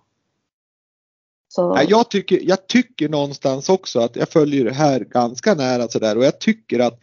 [1.48, 1.80] så.
[1.88, 6.26] Jag, tycker, jag tycker någonstans också att jag följer det här ganska nära sådär och
[6.26, 7.00] jag tycker att,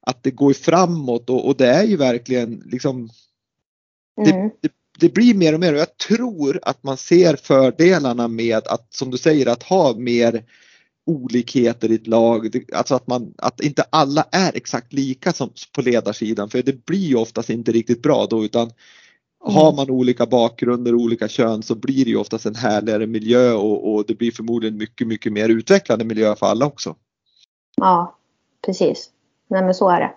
[0.00, 3.08] att det går framåt och, och det är ju verkligen liksom
[4.24, 4.50] det, mm.
[4.60, 8.94] det, det blir mer och mer och jag tror att man ser fördelarna med att
[8.94, 10.44] som du säger att ha mer
[11.06, 12.64] olikheter i ett lag.
[12.72, 17.08] Alltså att, man, att inte alla är exakt lika som på ledarsidan för det blir
[17.08, 18.72] ju oftast inte riktigt bra då utan.
[19.44, 23.52] Har man olika bakgrunder och olika kön så blir det ju oftast en härligare miljö
[23.52, 26.96] och, och det blir förmodligen mycket, mycket mer utvecklande miljö för alla också.
[27.76, 28.16] Ja,
[28.66, 29.10] precis.
[29.48, 30.12] Nej men så är det.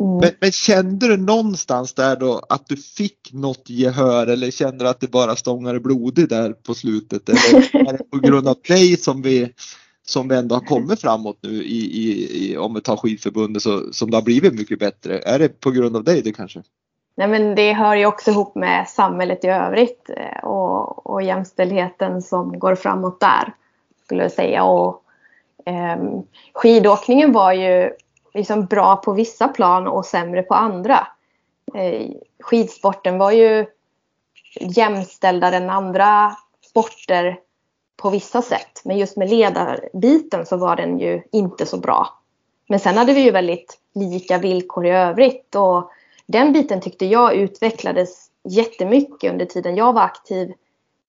[0.00, 0.16] Mm.
[0.16, 4.88] Men, men, kände du någonstans där då att du fick något gehör eller kände du
[4.88, 7.28] att det bara stångade blodigt där på slutet?
[7.28, 9.52] Eller är det på grund av dig som vi,
[10.06, 13.92] som vi ändå har kommit framåt nu i, i, i om vi tar skidförbundet så,
[13.92, 15.18] som det har blivit mycket bättre?
[15.18, 16.62] Är det på grund av dig det kanske?
[17.18, 22.22] Nej men det hör ju också ihop med samhället i övrigt eh, och, och jämställdheten
[22.22, 23.54] som går framåt där
[24.04, 24.64] skulle jag säga.
[24.64, 25.02] Och,
[25.64, 25.96] eh,
[26.52, 27.92] skidåkningen var ju
[28.34, 31.06] liksom bra på vissa plan och sämre på andra.
[31.74, 32.10] Eh,
[32.40, 33.66] skidsporten var ju
[34.60, 36.36] jämställdare än andra
[36.70, 37.38] sporter
[37.96, 38.82] på vissa sätt.
[38.84, 42.08] Men just med ledarbiten så var den ju inte så bra.
[42.68, 45.90] Men sen hade vi ju väldigt lika villkor i övrigt och
[46.28, 50.52] den biten tyckte jag utvecklades jättemycket under tiden jag var aktiv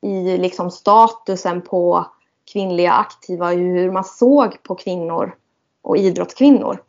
[0.01, 2.11] i liksom statusen på
[2.51, 5.35] kvinnliga aktiva, hur man såg på kvinnor
[5.81, 6.79] och idrottskvinnor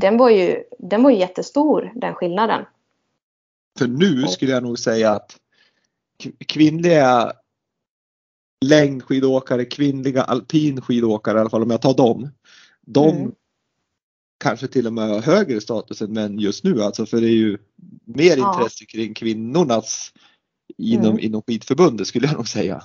[0.00, 2.64] den var ju, den var ju jättestor den skillnaden.
[3.78, 5.36] För nu skulle jag nog säga att
[6.46, 7.32] kvinnliga
[8.64, 12.28] längdskidåkare, kvinnliga alpinskidåkare i alla fall om jag tar dem.
[12.80, 13.32] De mm.
[14.40, 17.36] Kanske till och med har högre status än män just nu alltså för det är
[17.36, 17.58] ju
[18.04, 18.54] mer ja.
[18.54, 20.12] intresse kring kvinnornas
[20.78, 21.18] inom, mm.
[21.18, 22.82] inom skidförbundet skulle jag nog säga.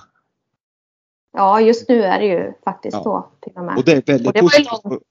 [1.32, 3.02] Ja just nu är det ju faktiskt ja.
[3.02, 3.28] så.
[3.40, 3.76] Till och, med.
[3.76, 5.02] och det är väldigt positivt.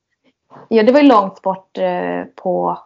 [0.69, 2.79] Ja, det var ju långt bort eh, på,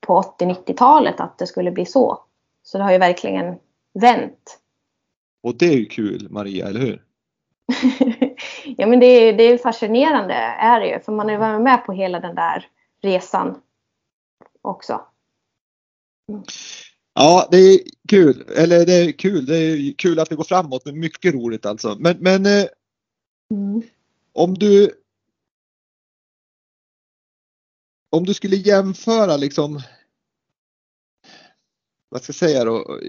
[0.00, 2.18] på 80-90-talet att det skulle bli så.
[2.62, 3.54] Så det har ju verkligen
[3.94, 4.58] vänt.
[5.42, 7.02] Och det är ju kul Maria, eller hur?
[8.76, 11.00] ja men det är, det är fascinerande är det ju.
[11.00, 12.66] För man har ju varit med på hela den där
[13.06, 13.62] resan
[14.62, 15.06] också.
[16.32, 16.42] Mm.
[17.14, 18.44] Ja, det är kul.
[18.56, 19.46] Eller det är kul.
[19.46, 20.84] Det är kul att det går framåt.
[20.84, 21.96] Men mycket roligt alltså.
[21.98, 22.66] Men, men eh,
[23.50, 23.82] mm.
[24.32, 25.02] om du
[28.10, 29.80] om du skulle jämföra liksom
[32.08, 33.00] vad ska jag säga då?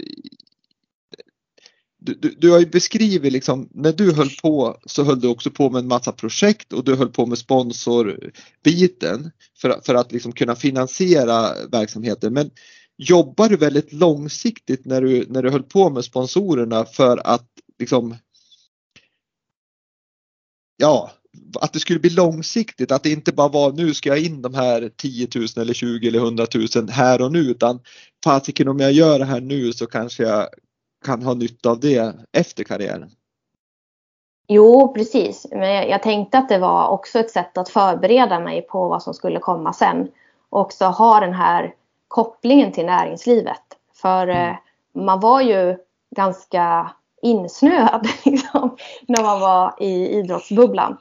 [2.00, 5.52] Du, du, du, har ju beskrivit liksom, när du höll på så höll du också
[5.52, 9.32] på med en massa projekt och du höll på med sponsorbiten
[9.62, 12.34] för, för att liksom kunna finansiera verksamheten.
[12.34, 12.52] Men
[12.98, 17.48] jobbar du väldigt långsiktigt när du, när du höll på med sponsorerna för att
[17.80, 18.16] liksom
[20.80, 21.12] Ja,
[21.62, 24.54] att det skulle bli långsiktigt, att det inte bara var nu ska jag in de
[24.54, 27.80] här 10 000 eller 20 eller 100 000 här och nu utan
[28.24, 30.48] fasiken om jag gör det här nu så kanske jag
[31.06, 33.10] kan ha nytta av det efter karriären.
[34.48, 35.48] Jo, precis.
[35.52, 39.14] Men jag tänkte att det var också ett sätt att förbereda mig på vad som
[39.14, 40.12] skulle komma sen.
[40.50, 41.74] Och också ha den här
[42.08, 43.62] kopplingen till näringslivet.
[43.94, 44.50] För mm.
[44.50, 44.56] Eh,
[44.94, 45.78] man var ju
[46.16, 46.92] ganska
[47.22, 48.78] insnöad liksom,
[49.08, 50.98] när man var i idrottsbubblan.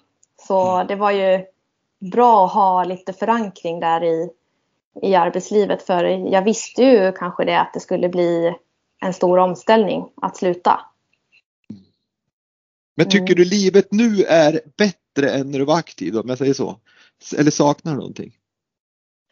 [0.47, 0.87] Så mm.
[0.87, 1.45] det var ju
[2.13, 4.31] bra att ha lite förankring där i,
[5.03, 5.83] i arbetslivet.
[5.83, 8.55] För jag visste ju kanske det att det skulle bli
[9.01, 10.81] en stor omställning att sluta.
[12.97, 13.37] Men tycker mm.
[13.37, 16.77] du livet nu är bättre än när du var aktiv om jag säger så?
[17.39, 18.37] Eller saknar du någonting?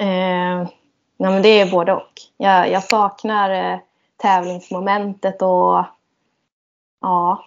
[0.00, 0.68] Eh,
[1.16, 2.12] nej men det är både och.
[2.36, 3.78] Jag, jag saknar eh,
[4.16, 5.84] tävlingsmomentet och
[7.00, 7.44] ja,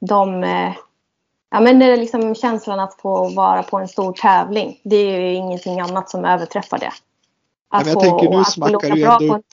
[0.00, 0.74] de eh,
[1.54, 4.80] Ja, men det är liksom känslan att få vara på en stor tävling.
[4.84, 6.92] Det är ju ingenting annat som överträffar det.
[7.70, 9.44] Att ja, jag få, tänker, nu smackar du ändå upp,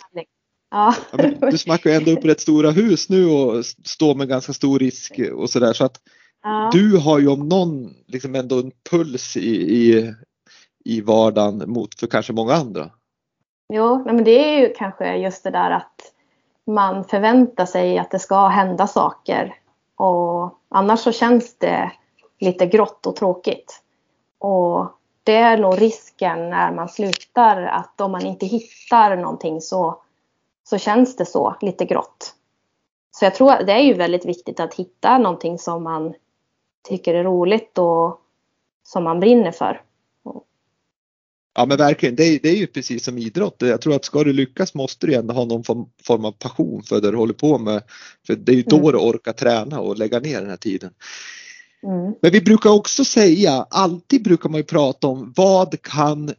[0.72, 0.96] ja.
[1.12, 4.80] ja du smackar ju ändå upp rätt stora hus nu och står med ganska stor
[4.80, 5.74] risk och sådär.
[5.74, 6.02] Så att
[6.44, 6.70] ja.
[6.74, 10.14] du har ju om någon liksom ändå en puls i, i,
[10.86, 12.92] i vardagen mot för kanske många andra.
[13.74, 16.14] Jo, men det är ju kanske just det där att
[16.68, 19.56] man förväntar sig att det ska hända saker
[19.96, 21.92] och annars så känns det
[22.40, 23.82] lite grått och tråkigt.
[24.40, 24.88] Och
[25.24, 30.02] det är nog risken när man slutar att om man inte hittar någonting så,
[30.70, 32.34] så känns det så lite grått.
[33.12, 36.14] Så jag tror att det är ju väldigt viktigt att hitta någonting som man
[36.90, 38.20] tycker är roligt och
[38.84, 39.82] som man brinner för.
[41.56, 43.56] Ja men verkligen, det är, det är ju precis som idrott.
[43.60, 45.64] Jag tror att ska du lyckas måste du ändå ha någon
[46.04, 47.84] form av passion för det du håller på med.
[48.28, 48.92] För det är ju då mm.
[48.92, 50.94] du orkar träna och lägga ner den här tiden.
[51.84, 52.14] Mm.
[52.22, 56.34] Men vi brukar också säga, alltid brukar man ju prata om vad kan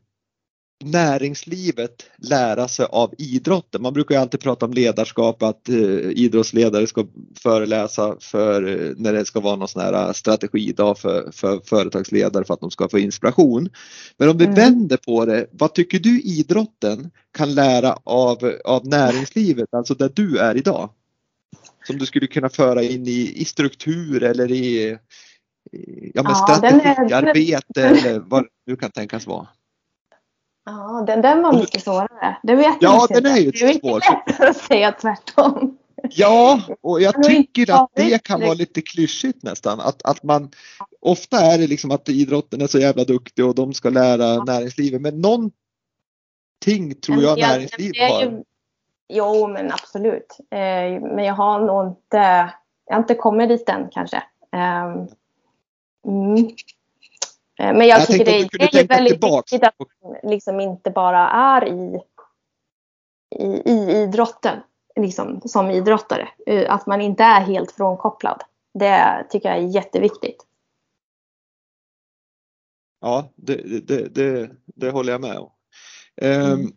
[0.84, 3.82] näringslivet lära sig av idrotten?
[3.82, 5.76] Man brukar ju alltid prata om ledarskap, att eh,
[6.10, 7.06] idrottsledare ska
[7.42, 12.54] föreläsa för eh, när det ska vara någon sån här strategidag för, för företagsledare för
[12.54, 13.68] att de ska få inspiration.
[14.16, 14.56] Men om vi mm.
[14.56, 20.38] vänder på det, vad tycker du idrotten kan lära av, av näringslivet, alltså där du
[20.38, 20.90] är idag?
[21.86, 24.98] Som du skulle kunna föra in i, i struktur eller i
[26.14, 29.48] ja, men ja, strategiarbete eller vad nu kan tänkas vara.
[30.64, 32.36] Ja, den, den var mycket svårare.
[32.42, 34.00] Det vet ja, den är ju Det är svår.
[34.00, 35.78] lättare att säga tvärtom.
[36.10, 39.80] Ja, och jag tycker att det kan vara lite klyschigt nästan.
[39.80, 40.50] Att, att man,
[41.00, 45.00] ofta är det liksom att idrotten är så jävla duktig och de ska lära näringslivet.
[45.00, 48.44] Men någonting tror jag näringslivet det är har.
[49.08, 50.36] Jo, men absolut.
[50.50, 52.52] Eh, men jag har nog inte,
[52.86, 54.22] jag har inte kommit dit än kanske.
[54.52, 55.08] Ehm,
[56.06, 56.50] mm.
[57.60, 59.52] Eh, Men jag, Jag tycker det, det är väldigt tillbaks.
[59.52, 62.00] viktigt att man liksom inte bara är i,
[63.36, 64.58] i, i idrotten
[64.96, 66.28] liksom, som idrottare.
[66.46, 68.42] Eh, Att man inte är helt frånkopplad.
[68.78, 70.46] Det tycker jag är jätteviktigt.
[73.00, 75.52] Ja, det, det, det, det håller jag med om.
[76.22, 76.72] Ehm, Mm.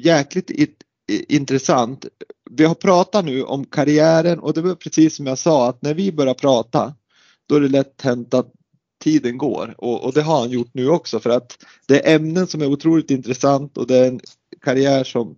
[0.00, 0.50] Jäkligt
[1.28, 2.06] intressant.
[2.50, 5.94] Vi har pratat nu om karriären och det var precis som jag sa att när
[5.94, 6.94] vi börjar prata
[7.52, 8.52] då är det lätt hänt att
[9.02, 12.46] tiden går och, och det har han gjort nu också för att det är ämnen
[12.46, 14.20] som är otroligt intressant och det är en
[14.64, 15.36] karriär som,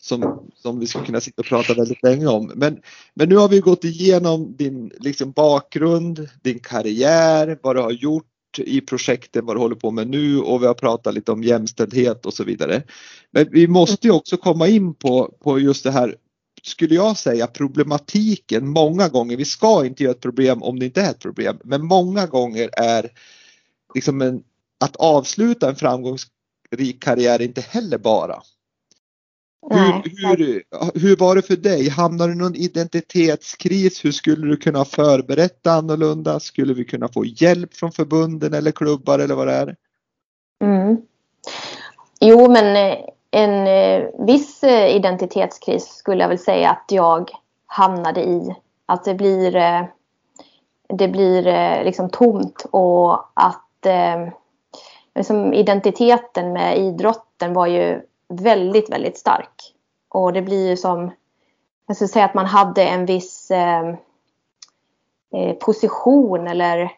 [0.00, 2.52] som, som vi skulle kunna sitta och prata väldigt länge om.
[2.54, 2.78] Men,
[3.14, 8.58] men nu har vi gått igenom din liksom, bakgrund, din karriär, vad du har gjort
[8.58, 12.26] i projekten, vad du håller på med nu och vi har pratat lite om jämställdhet
[12.26, 12.82] och så vidare.
[13.30, 16.16] Men vi måste ju också komma in på, på just det här,
[16.66, 19.36] skulle jag säga, problematiken många gånger.
[19.36, 22.70] Vi ska inte göra ett problem om det inte är ett problem, men många gånger
[22.72, 23.10] är
[23.94, 24.42] liksom en,
[24.80, 28.42] att avsluta en framgångsrik karriär inte heller bara.
[29.70, 30.62] Hur, hur,
[31.00, 31.88] hur var det för dig?
[31.88, 34.04] Hamnade du i någon identitetskris?
[34.04, 36.40] Hur skulle du kunna förberetta annorlunda?
[36.40, 39.76] Skulle vi kunna få hjälp från förbunden eller klubbar eller vad det är?
[40.64, 40.96] Mm.
[42.20, 42.98] Jo, men eh,
[43.30, 47.30] en eh, viss eh, identitetskris skulle jag väl säga att jag
[47.66, 48.56] hamnade i.
[48.86, 49.84] Att det blir, eh,
[50.88, 51.42] det blir
[51.84, 53.62] liksom tomt och att
[55.14, 59.74] liksom identiteten med idrotten var ju väldigt, väldigt stark.
[60.08, 61.12] Och det blir ju som,
[61.86, 63.52] jag skulle säga att man hade en viss
[65.60, 66.92] position eller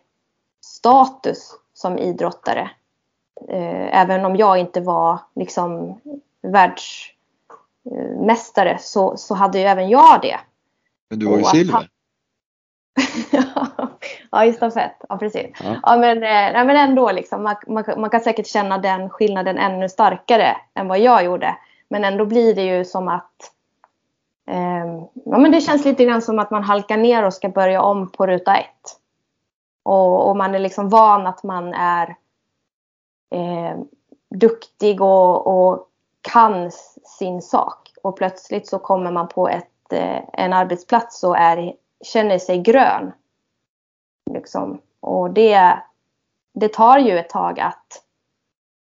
[0.61, 2.71] status som idrottare.
[3.49, 6.01] Eh, även om jag inte var liksom
[6.43, 10.41] världsmästare så, så hade ju även jag det.
[11.11, 11.73] Men du var ju silver.
[11.73, 11.85] han-
[14.31, 14.97] ja, i stafett.
[15.09, 15.47] Ja, precis.
[15.65, 15.77] Ja.
[15.83, 16.23] Ja, men, eh,
[16.53, 20.89] nej, men ändå, liksom, man, man, man kan säkert känna den skillnaden ännu starkare än
[20.89, 21.57] vad jag gjorde.
[21.89, 23.53] Men ändå blir det ju som att
[24.51, 24.87] eh,
[25.25, 28.11] ja, men det känns lite grann som att man halkar ner och ska börja om
[28.11, 28.97] på ruta ett.
[29.83, 32.17] Och, och man är liksom van att man är
[33.31, 33.79] eh,
[34.29, 35.89] duktig och, och
[36.21, 36.71] kan
[37.05, 37.93] sin sak.
[38.03, 41.75] Och plötsligt så kommer man på ett, eh, en arbetsplats och är,
[42.05, 43.13] känner sig grön.
[44.31, 44.81] Liksom.
[45.01, 45.83] Och det,
[46.53, 48.03] det tar ju ett tag att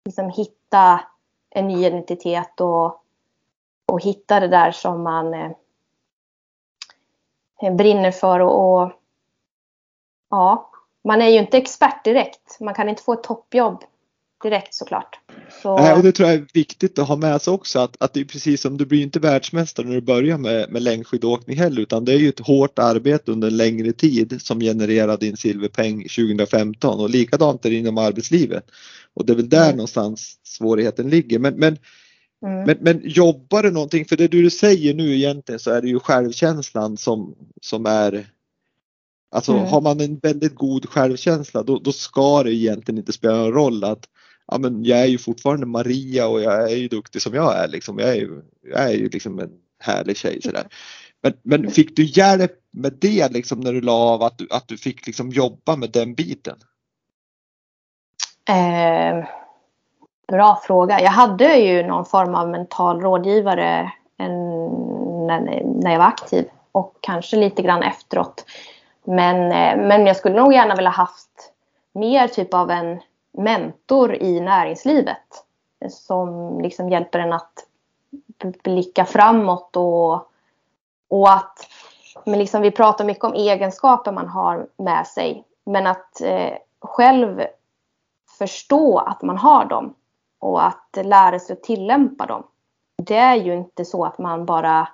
[0.05, 1.01] liksom hitta
[1.51, 3.03] en ny identitet och,
[3.87, 5.53] och hitta det där som man eh,
[7.73, 8.41] brinner för.
[8.41, 8.93] Och, och
[10.31, 10.71] ja,
[11.05, 12.61] man är ju inte expert direkt.
[12.61, 13.85] Man kan inte få ett toppjobb
[14.43, 15.19] direkt såklart.
[15.63, 18.21] Så, och det tror jag är viktigt att ha med sig också att, att det
[18.21, 22.05] är precis som du blir inte världsmästare när du börjar med, med längdskidåkning heller utan
[22.05, 27.01] det är ju ett hårt arbete under en längre tid som genererar din silverpeng 2015
[27.01, 28.65] och likadant är det inom arbetslivet.
[29.15, 29.77] Och det är väl där Mm.
[29.77, 31.39] någonstans svårigheten ligger.
[31.39, 31.79] Men, men,
[32.47, 35.89] mm, men, men jobbar du någonting, för det du säger nu egentligen så är det
[35.89, 38.27] ju självkänslan som, som är
[39.35, 39.67] Alltså Mm.
[39.67, 43.85] har man en väldigt god självkänsla då, då ska det egentligen inte spela någon roll
[43.85, 44.09] att
[44.53, 47.69] ja, men jag är ju fortfarande Maria och jag är ju duktig som jag är.
[47.69, 47.99] Liksom.
[47.99, 50.43] Jag, är ju, jag är ju liksom en härlig tjej.
[50.43, 50.67] Sådär.
[51.23, 54.69] Men, men fick du hjälp med det liksom, när du la av att du, att
[54.69, 56.57] du fick liksom, jobba med den biten?
[58.49, 59.25] Eh,
[60.29, 61.01] bra fråga.
[61.01, 64.33] Jag hade ju någon form av mental rådgivare en,
[65.27, 68.45] när, när jag var aktiv och kanske lite grann efteråt.
[69.05, 71.53] Men, eh, men jag skulle nog gärna vilja haft
[71.95, 73.01] mer typ av en
[73.33, 75.45] mentor i näringslivet
[75.91, 77.67] som liksom hjälper en att
[78.63, 80.13] blicka framåt och,
[81.09, 81.69] och att
[82.25, 87.43] men liksom vi pratar mycket om egenskaper man har med sig men att eh, själv
[88.39, 89.95] förstå att man har dem
[90.39, 92.47] och att lära sig att tillämpa dem.
[92.97, 94.89] Det är ju inte så att man bara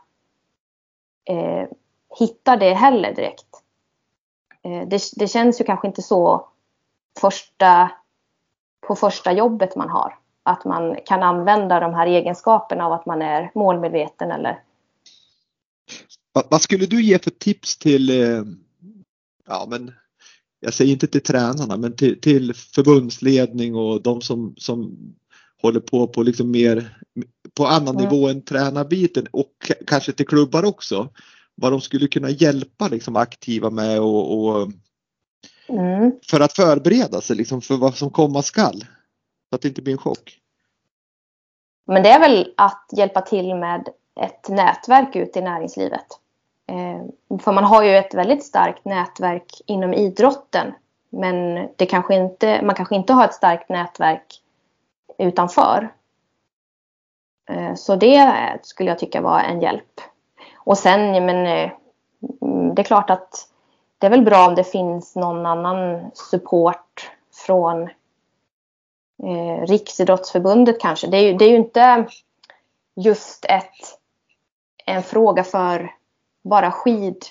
[1.25, 1.69] eh,
[2.19, 3.63] hittar det heller direkt.
[4.63, 6.49] Eh, det, det känns ju kanske inte så
[7.21, 7.91] första,
[8.87, 10.15] på första jobbet man har.
[10.43, 14.63] Att man kan använda de här egenskaperna av att man är målmedveten eller
[16.49, 18.43] Vad, skulle du ge för tips till eh,
[19.47, 19.93] ja, men
[20.61, 24.97] jag säger inte till tränarna, men till, till förbundsledning och de som, som
[25.63, 26.99] håller på på liksom mer
[27.55, 28.05] på annan mm.
[28.09, 31.09] nivå än tränarbiten och kanske till klubbar också.
[31.55, 34.69] Vad de skulle kunna hjälpa liksom aktiva med och, och
[35.69, 36.13] mm.
[36.31, 38.85] för att förbereda sig liksom för vad som komma skall.
[39.49, 40.39] Så att det inte blir en chock.
[41.87, 43.89] Men det är väl att hjälpa till med
[44.21, 46.07] ett nätverk ute i näringslivet.
[46.67, 50.75] Eh, för man har ju ett väldigt starkt nätverk inom idrotten.
[51.11, 54.43] Men det kanske inte, man kanske inte har ett starkt nätverk
[55.19, 55.93] utanför.
[57.51, 60.01] Eh, så det skulle jag tycka var en hjälp.
[60.55, 61.71] Och sen, men eh,
[62.75, 63.49] det är klart att
[63.99, 67.11] det är väl bra om det finns någon annan support
[67.47, 67.83] från
[69.23, 71.07] eh, Riksidrottsförbundet kanske.
[71.07, 72.07] Det är ju, det är ju inte
[72.97, 73.99] just ett,
[74.85, 75.95] en fråga för
[76.45, 77.25] bara skid,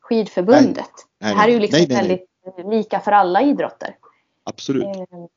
[0.00, 0.90] skidförbundet.
[1.18, 2.28] Nej, nej, det här är ju liksom nej, väldigt
[2.64, 3.96] lika för alla idrotter.
[4.44, 4.86] Absolut.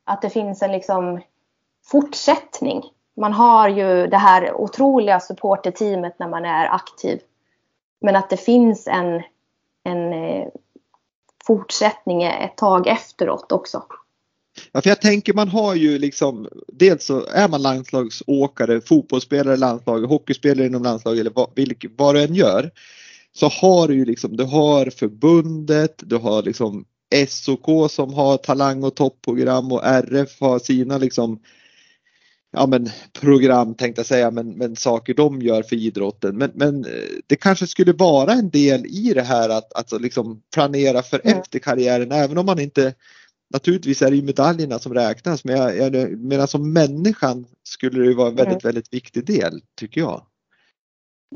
[0.03, 1.21] Att det finns en liksom
[1.85, 2.83] fortsättning.
[3.15, 7.21] Man har ju det här otroliga supporterteamet när man är aktiv.
[8.01, 9.23] Men att det finns en,
[9.83, 10.47] en eh,
[11.47, 13.83] fortsättning ett tag efteråt också.
[14.71, 19.57] Ja, för jag tänker man har ju liksom, dels så är man landslagsåkare, fotbollsspelare i
[19.57, 22.71] landslaget, hockeyspelare inom landslaget eller vad, vilk, vad du än gör.
[23.33, 26.85] Så har du ju liksom, du har förbundet, du har liksom
[27.27, 31.39] SOK som har talang och toppprogram och RF har sina liksom
[32.55, 32.89] ja, men,
[33.21, 36.37] program tänkte jag säga, men, men saker de gör för idrotten.
[36.37, 36.91] Men, men eh,
[37.27, 41.39] det kanske skulle vara en del i det här att alltså, liksom planera för mm.
[41.39, 42.93] efter karriären, även om man inte
[43.53, 48.13] Naturligtvis är det ju medaljerna som räknas, men jag, jag menar som människan skulle det
[48.13, 48.73] vara en väldigt, mm.
[48.73, 50.21] väldigt viktig del, tycker jag.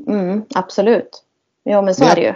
[0.06, 1.24] Mm, absolut.
[1.62, 2.34] Ja, men så men, är det ju.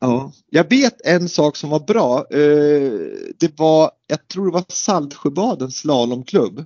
[0.00, 2.18] Ja, jag vet en sak som var bra.
[2.30, 2.92] Eh,
[3.38, 6.64] det var, jag tror det var Saltsjöbadens slalomklubb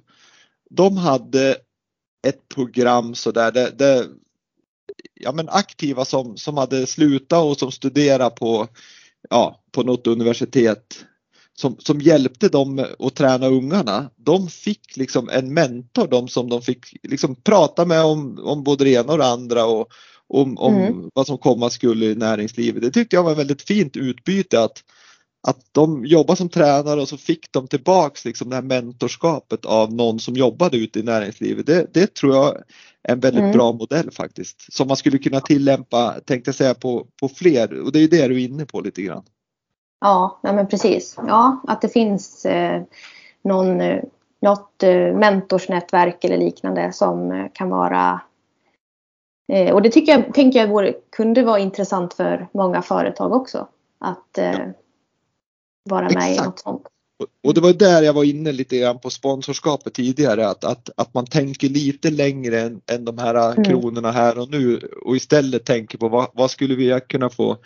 [0.71, 1.57] de hade
[2.27, 4.07] ett program sådär där, där
[5.15, 8.69] ja, men aktiva som, som hade slutat och som studerade på,
[9.31, 11.05] ja, på något universitet
[11.55, 14.11] som, som hjälpte dem att träna ungarna.
[14.17, 18.85] De fick liksom en mentor, de som de fick liksom prata med om, om både
[18.85, 19.89] det ena och det andra och
[20.29, 21.11] om, om mm.
[21.15, 22.83] vad som komma skulle i näringslivet.
[22.83, 24.85] Det tyckte jag var ett väldigt fint utbyte att
[25.43, 29.93] att de jobbar som tränare och så fick de tillbaks liksom det här mentorskapet av
[29.93, 31.67] någon som jobbade ute i näringslivet.
[31.67, 32.57] Det, det tror jag
[33.03, 33.53] är en väldigt mm.
[33.53, 34.73] bra modell faktiskt.
[34.73, 38.29] Som man skulle kunna tillämpa, tänkte jag säga, på, på fler och det är det
[38.29, 39.25] du är inne på lite grann.
[40.01, 41.17] Ja, ja men precis.
[41.27, 42.83] Ja, att det finns eh,
[43.43, 44.03] någon, eh,
[44.43, 48.21] något eh, mentorsnätverk eller liknande som eh, kan vara
[49.53, 53.69] eh, och det tycker jag, tänker jag vore, kunde vara intressant för många företag också.
[53.99, 54.73] Att eh, ja
[55.89, 56.39] vara med Exakt.
[56.39, 56.83] i något sånt.
[57.43, 61.15] Och det var där jag var inne lite grann på sponsorskapet tidigare att, att, att
[61.15, 63.65] man tänker lite längre än, än de här mm.
[63.65, 67.57] kronorna här och nu och istället tänker på vad, vad skulle vi kunna få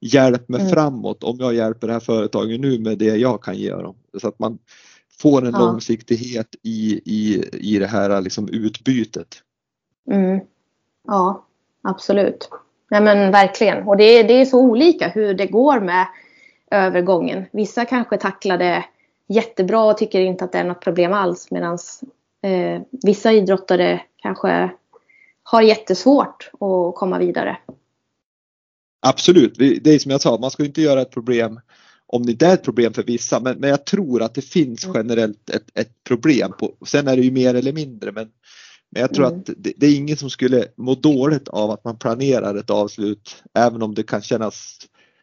[0.00, 0.72] hjälp med mm.
[0.72, 3.96] framåt om jag hjälper det här företaget nu med det jag kan ge dem.
[4.20, 4.58] Så att man
[5.20, 5.58] får en ja.
[5.58, 9.42] långsiktighet i, i, i det här liksom utbytet.
[10.10, 10.40] Mm.
[11.06, 11.46] Ja,
[11.82, 12.48] absolut.
[12.90, 13.88] Nej men verkligen.
[13.88, 16.06] Och det det är så olika hur det går med
[16.70, 17.44] övergången.
[17.52, 18.84] Vissa kanske tacklar det
[19.28, 21.78] jättebra och tycker inte att det är något problem alls medan
[22.42, 24.70] eh, vissa idrottare kanske
[25.42, 27.56] har jättesvårt att komma vidare.
[29.00, 31.60] Absolut, det är som jag sa, man ska inte göra ett problem
[32.06, 34.84] om det inte är ett problem för vissa men, men jag tror att det finns
[34.84, 34.96] mm.
[34.96, 36.52] generellt ett, ett problem.
[36.58, 38.28] På, sen är det ju mer eller mindre men,
[38.90, 39.38] men jag tror mm.
[39.38, 43.42] att det, det, är ingen som skulle må dåligt av att man planerar ett avslut
[43.54, 44.78] även om det kan kännas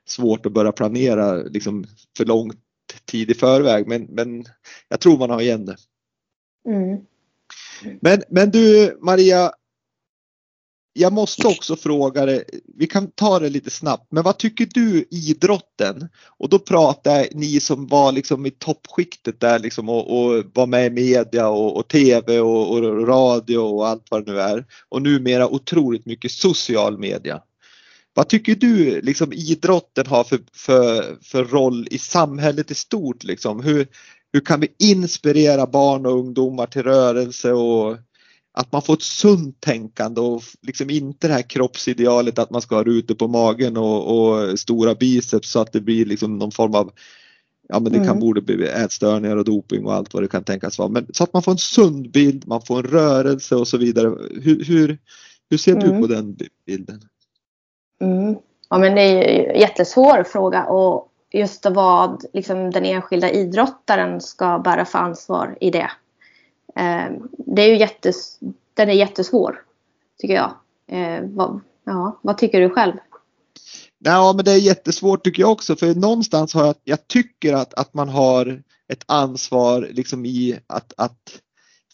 [0.06, 1.86] svårt att börja planera liksom
[2.18, 2.52] för lång
[3.06, 4.46] tid i förväg men, men
[4.90, 5.78] jag tror man har igen det.
[6.68, 7.00] Mm.
[8.02, 9.52] Men, men du Maria,
[10.94, 12.44] jag måste också fråga dig,
[12.78, 16.10] vi kan ta det lite snabbt, men vad tycker du idrotten?
[16.38, 20.86] Och då pratar ni som var liksom i toppskiktet där liksom och, och var med
[20.86, 24.66] i media och, och tv och, och, radio och allt vad det nu är.
[24.90, 27.42] Och numera otroligt mycket social media.
[28.16, 33.24] Vad tycker du liksom idrotten har för, för, för roll i samhället i stort?
[33.24, 33.64] Liksom?
[33.64, 33.88] Hur,
[34.34, 37.98] hur kan vi inspirera barn och ungdomar till rörelse och
[38.54, 42.76] att man får ett sunt tänkande och liksom inte det här kroppsidealet att man ska
[42.76, 46.76] ha rutor på magen och, och stora biceps så att det blir liksom någon form
[46.76, 46.92] av
[47.68, 48.20] Ja men det kan mm.
[48.20, 50.90] borde bli ätstörningar och doping och allt vad det kan tänkas vara.
[50.90, 54.08] Men så att man får en sund bild, man får en rörelse och så vidare.
[54.42, 54.98] Hur, hur,
[55.50, 55.84] hur ser mm.
[55.84, 57.02] du på den bilden?
[58.02, 58.36] Mm.
[58.70, 64.60] Ja, men det är en jättesvår fråga och just vad liksom, den enskilda idrottaren ska
[64.60, 65.92] bära för ansvar i det.
[66.76, 68.40] Eh, det är ju jättes,
[68.74, 69.62] den är jättesvår,
[70.20, 70.54] tycker jag.
[70.88, 72.94] Eh, vad, ja, vad tycker du själv?
[74.00, 77.74] Ja, men det är jättesvårt tycker jag också för någonstans har jag, jag tycker att,
[77.74, 81.42] att man har ett ansvar liksom i att, att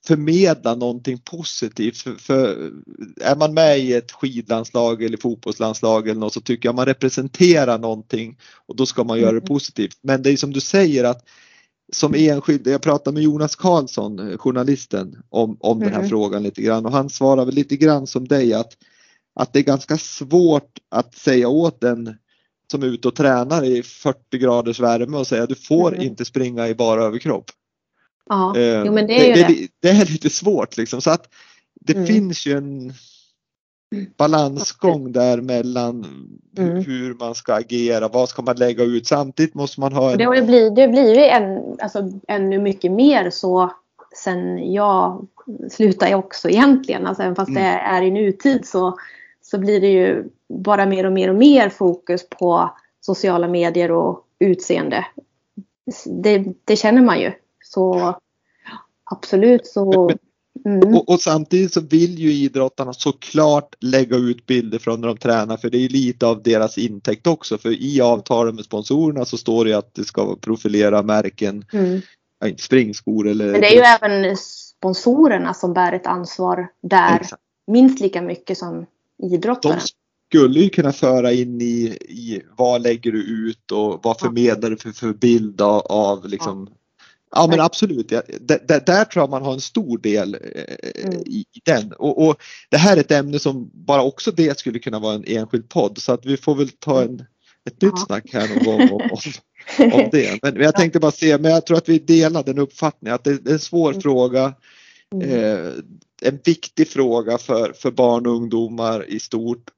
[0.07, 1.98] förmedla någonting positivt.
[1.98, 2.72] För, för,
[3.22, 7.80] är man med i ett skidlandslag eller fotbollslandslag eller något så tycker jag man representerar
[7.80, 8.38] någonting
[8.68, 9.48] och då ska man göra det mm.
[9.48, 9.98] positivt.
[10.02, 11.30] Men det är som du säger att
[11.94, 15.86] som enskild, jag pratade med Jonas Karlsson, journalisten, om, om mm.
[15.86, 16.10] den här mm.
[16.10, 18.78] frågan lite grann och han svarar väl lite grann som dig att,
[19.36, 22.15] att det är ganska svårt att säga åt en
[22.72, 26.07] som är ute och tränar i 40 graders värme och säga du får mm.
[26.07, 27.52] inte springa i bara överkropp.
[28.30, 29.68] Ja, eh, jo, men det är det, det.
[29.80, 31.30] det är lite svårt liksom så att
[31.81, 32.07] det mm.
[32.07, 32.93] finns ju en
[34.18, 36.06] balansgång där mellan
[36.57, 36.76] mm.
[36.76, 39.07] hur man ska agera, vad ska man lägga ut.
[39.07, 40.18] Samtidigt måste man ha en...
[40.18, 43.72] Det har blivit, det blir ju en, alltså, ännu mycket mer så
[44.15, 45.27] sen jag
[45.72, 47.07] slutade också egentligen.
[47.07, 47.64] Alltså, även fast mm.
[47.64, 48.98] det är i nutid så,
[49.41, 54.26] så blir det ju bara mer och mer och mer fokus på sociala medier och
[54.39, 55.06] utseende.
[56.06, 57.31] Det, det känner man ju.
[57.73, 58.15] Så
[59.03, 60.11] absolut så
[60.65, 60.95] Mm.
[60.95, 65.57] Och, och, samtidigt så vill ju idrottarna såklart lägga ut bilder från när de tränar
[65.57, 69.65] för det är lite av deras intäkt också för i avtalen med sponsorerna så står
[69.65, 72.02] det att det ska profilera märken, mm.
[72.39, 73.52] ja, inte springskor eller...
[73.52, 77.41] Men det är ju även sponsorerna som bär ett ansvar där Exakt.
[77.68, 78.85] minst lika mycket som
[79.23, 79.80] idrottaren.
[79.80, 79.88] De
[80.30, 84.77] skulle ju kunna föra in i, i vad lägger du ut och vad förmedlar du
[84.77, 86.76] för, för bild av, av liksom ja
[87.32, 91.22] Ja men absolut, där, där tror jag man har en stor del eh, mm.
[91.26, 91.94] i den.
[91.94, 92.36] Och, och,
[92.70, 95.98] det här är ett ämne som bara också det skulle kunna vara en enskild podd
[95.98, 97.26] så att vi får väl ta en,
[97.66, 98.06] ett nytt ja.
[98.06, 100.40] snack här någon gång om, om, om det.
[100.44, 103.38] Men, jag tänkte bara se, men jag tror att vi delar den uppfattningen att det,
[103.38, 104.02] det är en svår mm.
[104.02, 104.53] fråga.
[105.16, 105.30] Mm.
[105.30, 105.74] Eh,
[106.22, 109.70] en viktig fråga för, för barn och ungdomar i stort.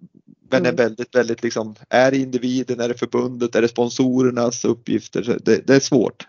[0.50, 0.74] Men mm.
[0.74, 5.40] är väldigt, väldigt liksom, är det individen, är det förbundet, är det sponsorernas uppgifter?
[5.44, 6.28] Det, det är svårt.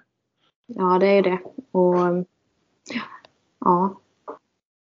[0.66, 1.38] Ja, det är det.
[1.72, 2.26] Och,
[3.60, 4.00] ja.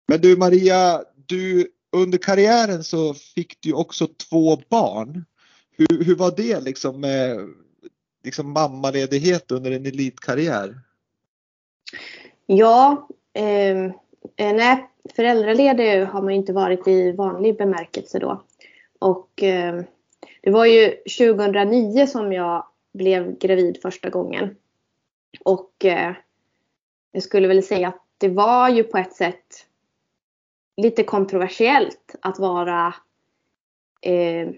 [0.08, 5.24] Men du Maria, du, under karriären så fick du också två barn.
[5.76, 7.48] Hur, hur var det liksom med
[8.24, 10.80] liksom mammaledighet under en elitkarriär?
[12.46, 13.84] Ja, eh,
[14.36, 18.42] eh nej, föräldraledig har man inte varit i vanlig bemärkelse då.
[18.98, 19.82] Och eh,
[20.42, 24.56] det var ju 2009 som jag blev gravid första gången.
[25.44, 26.14] Och eh,
[27.12, 29.66] jag skulle väl säga att det var ju på ett sätt
[30.76, 32.94] lite kontroversiellt att vara
[34.02, 34.48] eh,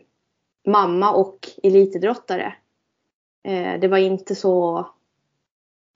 [0.66, 2.54] mamma och elitidrottare.
[3.44, 4.86] Eh, det var inte så,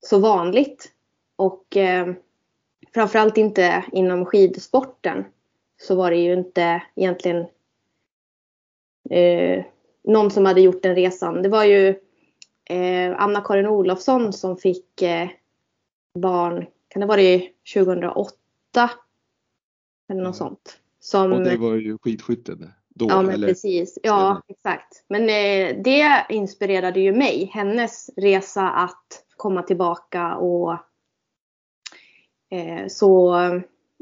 [0.00, 0.92] så vanligt.
[1.36, 2.14] Och eh,
[2.94, 5.24] framförallt inte inom skidsporten
[5.76, 7.46] så var det ju inte egentligen
[9.10, 9.64] eh,
[10.04, 11.42] någon som hade gjort den resan.
[11.42, 12.00] Det var ju
[13.16, 15.28] Anna-Karin Olofsson som fick eh,
[16.14, 18.90] barn, kan det vara det 2008?
[20.08, 20.32] Eller något mm.
[20.32, 20.80] sånt.
[21.00, 23.06] Som, och det var ju skidskytten då?
[23.08, 23.48] Ja men eller?
[23.48, 25.04] precis, ja exakt.
[25.08, 30.72] Men eh, det inspirerade ju mig, hennes resa att komma tillbaka och
[32.50, 33.36] eh, så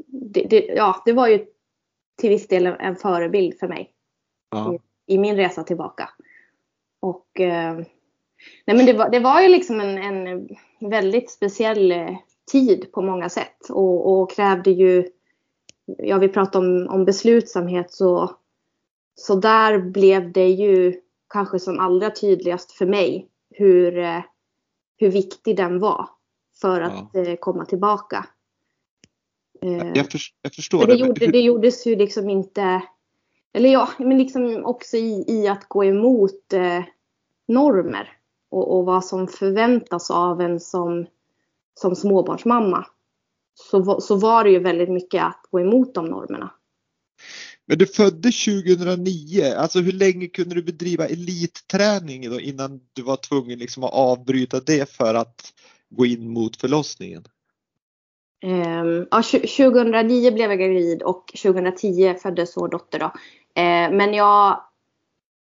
[0.07, 1.45] det, det, ja, det var ju
[2.17, 3.93] till viss del en förebild för mig
[5.07, 6.09] i, i, min resa tillbaka.
[6.99, 7.79] Och eh,
[8.65, 10.47] Nej men det var, det var ju liksom en, en
[10.79, 12.17] väldigt speciell eh,
[12.51, 15.07] tid på många sätt och, och krävde ju,
[15.97, 18.35] ja vi pratade om, om beslutsamhet så,
[19.15, 24.21] så där blev det ju kanske som allra tydligast för mig hur, eh,
[24.97, 26.09] hur viktig den var
[26.61, 27.21] för att ja.
[27.21, 28.25] Eh, komma tillbaka.
[29.95, 30.87] Jag, för, jag förstår.
[30.87, 32.81] Det, gjorde, det gjordes ju liksom inte,
[33.53, 36.83] eller ja, men liksom också i, i att gå emot eh,
[37.47, 38.14] normer
[38.51, 41.05] och, och vad som förväntas av en som,
[41.79, 42.85] som småbarnsmamma
[43.55, 46.51] så, så var det ju väldigt mycket att gå emot de normerna.
[47.67, 53.15] Men du föddes 2009, alltså hur länge kunde du bedriva elitträning då innan du var
[53.15, 55.53] tvungen liksom att avbryta det för att
[55.89, 57.23] gå in mot förlossningen?
[58.43, 62.99] Um, ja, 2009 blev jag gravid och 2010 föddes vår dotter.
[62.99, 63.05] Då.
[63.05, 64.61] Uh, men jag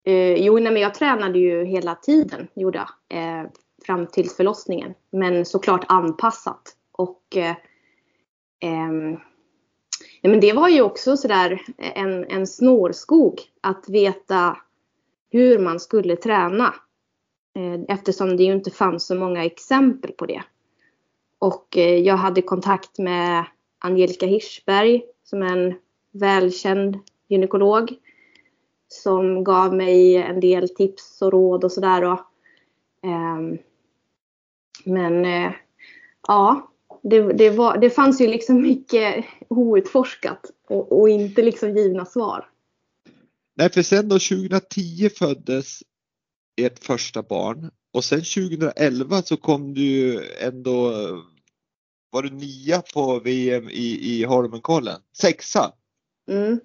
[0.04, 3.18] Eh, jo, nej, men jag tränade ju hela tiden, gjorde jag.
[3.18, 3.50] Eh,
[3.86, 4.94] fram till förlossningen.
[5.10, 6.76] Men såklart anpassat.
[6.92, 7.56] Och eh,
[8.60, 9.18] eh,
[10.22, 14.56] men det var ju också sådär en, en snårskog att veta
[15.30, 16.74] hur man skulle träna.
[17.56, 20.42] Eh, eftersom det ju inte fanns så många exempel på det.
[21.38, 23.44] Och eh, jag hade kontakt med
[23.78, 25.74] Angelica Hirschberg som är en
[26.12, 26.98] välkänd
[27.28, 27.94] gynekolog
[28.89, 32.19] som gav mig en del tips och råd och sådär.
[33.02, 33.59] Ehm,
[34.85, 35.52] men eh,
[36.28, 36.70] ja,
[37.02, 42.51] det, det, var, det fanns ju liksom mycket outforskat och, och inte liksom givna svar.
[43.56, 45.82] Nej, för sen då 2010 föddes
[46.56, 50.93] ert första barn och sen 2011 så kom du ändå,
[52.10, 55.01] var du nia på VM i, i Holmenkollen?
[55.16, 55.73] Sexa?
[56.31, 56.60] Mm.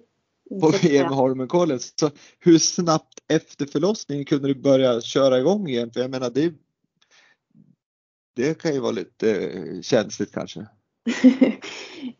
[0.60, 1.80] På VM i Holmenkollen.
[1.80, 2.10] Så
[2.40, 5.90] hur snabbt efter förlossningen kunde du börja köra igång igen?
[5.92, 6.54] För jag menar det,
[8.36, 10.60] det kan ju vara lite eh, känsligt kanske.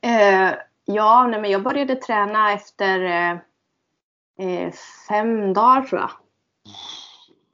[0.00, 0.52] eh,
[0.84, 3.38] ja, nej, men jag började träna efter eh,
[4.48, 4.72] eh
[5.08, 6.10] fem dagar tror jag.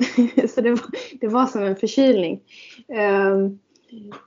[0.51, 0.87] så det var,
[1.21, 2.41] det var som en förkylning.
[2.89, 3.59] Um,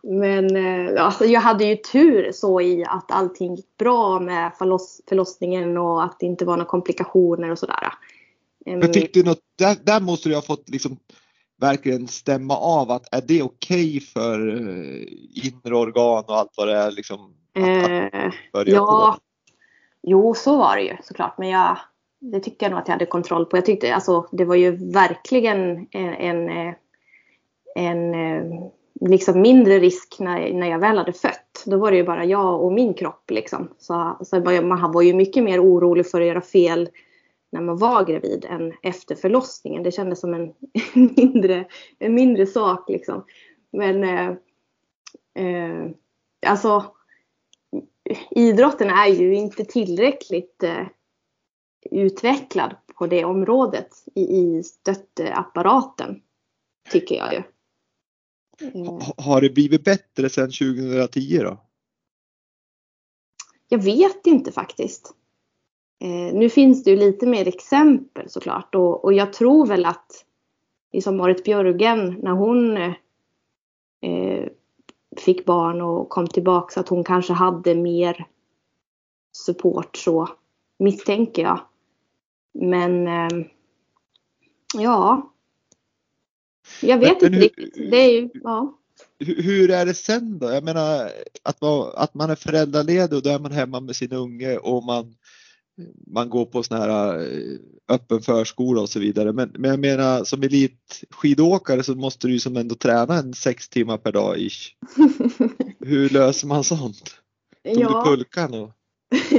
[0.03, 5.01] men uh, alltså, jag hade ju tur så i att allting gick bra med förloss,
[5.09, 7.93] förlossningen och att det inte var några komplikationer och sådär.
[8.65, 10.97] Um, jag tyckte något, där, där måste du ha fått liksom
[11.61, 15.07] verkligen stämma av att är det okej okay för uh,
[15.45, 17.33] inre organ och allt vad det är liksom?
[17.55, 19.21] Att, uh, ja, på?
[20.01, 21.77] jo så var det ju såklart men jag
[22.31, 23.57] det tyckte jag nog att jag hade kontroll på.
[23.57, 26.73] Jag tyckte alltså det var ju verkligen en, en, eh,
[27.75, 28.63] en eh,
[29.09, 31.63] liksom mindre risk när, när jag väl hade fött.
[31.65, 33.69] Då var det ju bara jag och min kropp liksom.
[33.77, 36.89] Så, så man var ju mycket mer orolig för att göra fel
[37.51, 39.83] när man var gravid än efter förlossningen.
[39.83, 40.53] Det kändes som en
[41.15, 41.65] mindre,
[41.99, 43.25] en mindre sak liksom.
[43.71, 44.29] Men eh,
[45.45, 45.89] eh,
[46.45, 46.85] alltså
[48.31, 50.87] idrotten är ju inte tillräckligt eh,
[51.91, 56.21] utvecklad på det området i, i stöttapparaten.
[56.91, 57.43] Tycker jag ju.
[58.61, 59.01] Mm.
[59.17, 61.57] Har det blivit bättre sedan 2010 då?
[63.69, 65.13] Jag vet inte faktiskt.
[65.99, 70.25] Eh, nu finns det ju lite mer exempel såklart och, och jag tror väl att
[70.91, 74.47] liksom Marit Björgen när hon eh,
[75.17, 78.25] fick barn och kom tillbaka att hon kanske hade mer
[79.31, 80.29] support så
[80.79, 81.59] misstänker jag.
[82.53, 83.45] Men eh,
[84.77, 85.32] ja.
[86.83, 87.91] Jag vet men, inte riktigt.
[87.91, 88.79] Det är ju, ja.
[89.19, 90.51] Hur är det sen då?
[90.51, 91.09] Jag menar
[91.43, 94.83] att man, att man är föräldraledig och då är man hemma med sin unge och
[94.83, 95.15] man,
[96.07, 97.57] man går på sån här eh,
[97.89, 99.33] öppen förskola och så vidare.
[99.33, 103.69] Men, men jag menar som elitskidåkare så måste du ju som ändå träna en sex
[103.69, 104.75] timmar per dag ish.
[105.79, 107.17] Hur löser man sånt?
[107.73, 108.03] Tog ja.
[108.05, 108.53] du pulkan?
[108.53, 108.71] Och...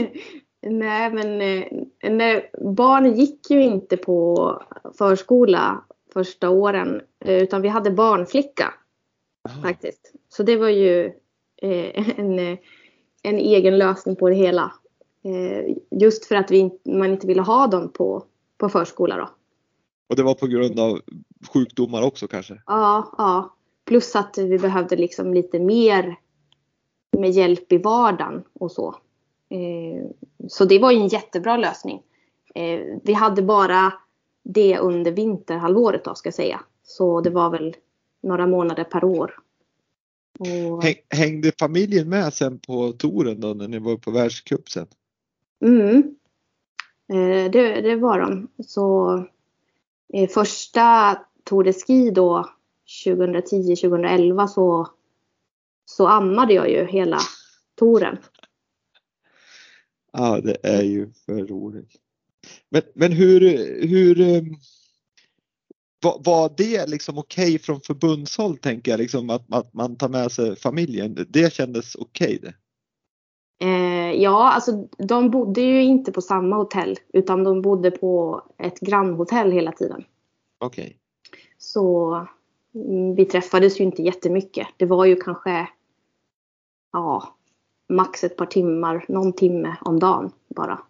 [0.66, 1.64] Nej, men eh,
[2.10, 4.62] nej, barn gick ju inte på
[4.98, 5.84] förskola
[6.14, 8.74] första åren eh, utan vi hade barnflicka
[9.48, 9.62] Aha.
[9.62, 10.12] faktiskt.
[10.28, 11.04] Så det var ju
[11.62, 12.38] eh, en,
[13.22, 14.72] en egen lösning på det hela.
[15.90, 18.24] Just för att vi, man inte ville ha dem på,
[18.58, 19.28] på förskola då.
[20.08, 21.00] Och det var på grund av
[21.52, 22.62] sjukdomar också kanske?
[22.66, 23.54] Ja, ja.
[23.84, 26.16] Plus att vi behövde liksom lite mer
[27.18, 28.96] med hjälp i vardagen och så.
[29.48, 30.10] Eh,
[30.48, 32.02] så det var ju en jättebra lösning.
[32.54, 33.92] Eh, vi hade bara
[34.44, 36.60] det under vinterhalvåret då ska jag säga.
[36.82, 37.76] Så det var väl
[38.22, 39.38] några månader per år.
[40.38, 40.84] Och...
[41.10, 44.86] Hängde familjen med sen på touren då när ni var på världscup sen?
[45.64, 46.16] Mm.
[47.08, 48.48] Eh, det, det var de.
[48.66, 49.24] Så
[50.28, 52.48] första Tour de Ski då
[53.06, 54.88] 2010-2011 så,
[55.84, 57.18] så ammade jag ju hela
[57.74, 58.18] touren.
[60.12, 62.03] Ja, det är ju för roligt.
[62.70, 63.40] Men, men hur,
[63.86, 64.54] hur ehm,
[66.02, 70.08] var, var det liksom okej okay från förbundshåll tänker jag, liksom att, att man tar
[70.08, 71.26] med sig familjen?
[71.28, 72.54] Det kändes okej okay, det?
[73.60, 78.80] Eh, ja, alltså de bodde ju inte på samma hotell utan de bodde på ett
[78.80, 80.04] grannhotell hela tiden.
[80.58, 80.84] Okej.
[80.84, 80.94] Okay.
[81.58, 82.14] Så
[82.74, 84.68] mm, vi träffades ju inte jättemycket.
[84.76, 85.68] Det var ju kanske
[86.92, 87.36] ja,
[87.88, 90.80] max ett par timmar, någon timme om dagen bara.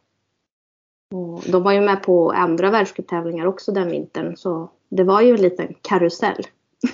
[1.15, 5.31] Och de var ju med på andra världscuptävlingar också den vintern så det var ju
[5.31, 6.47] en liten karusell.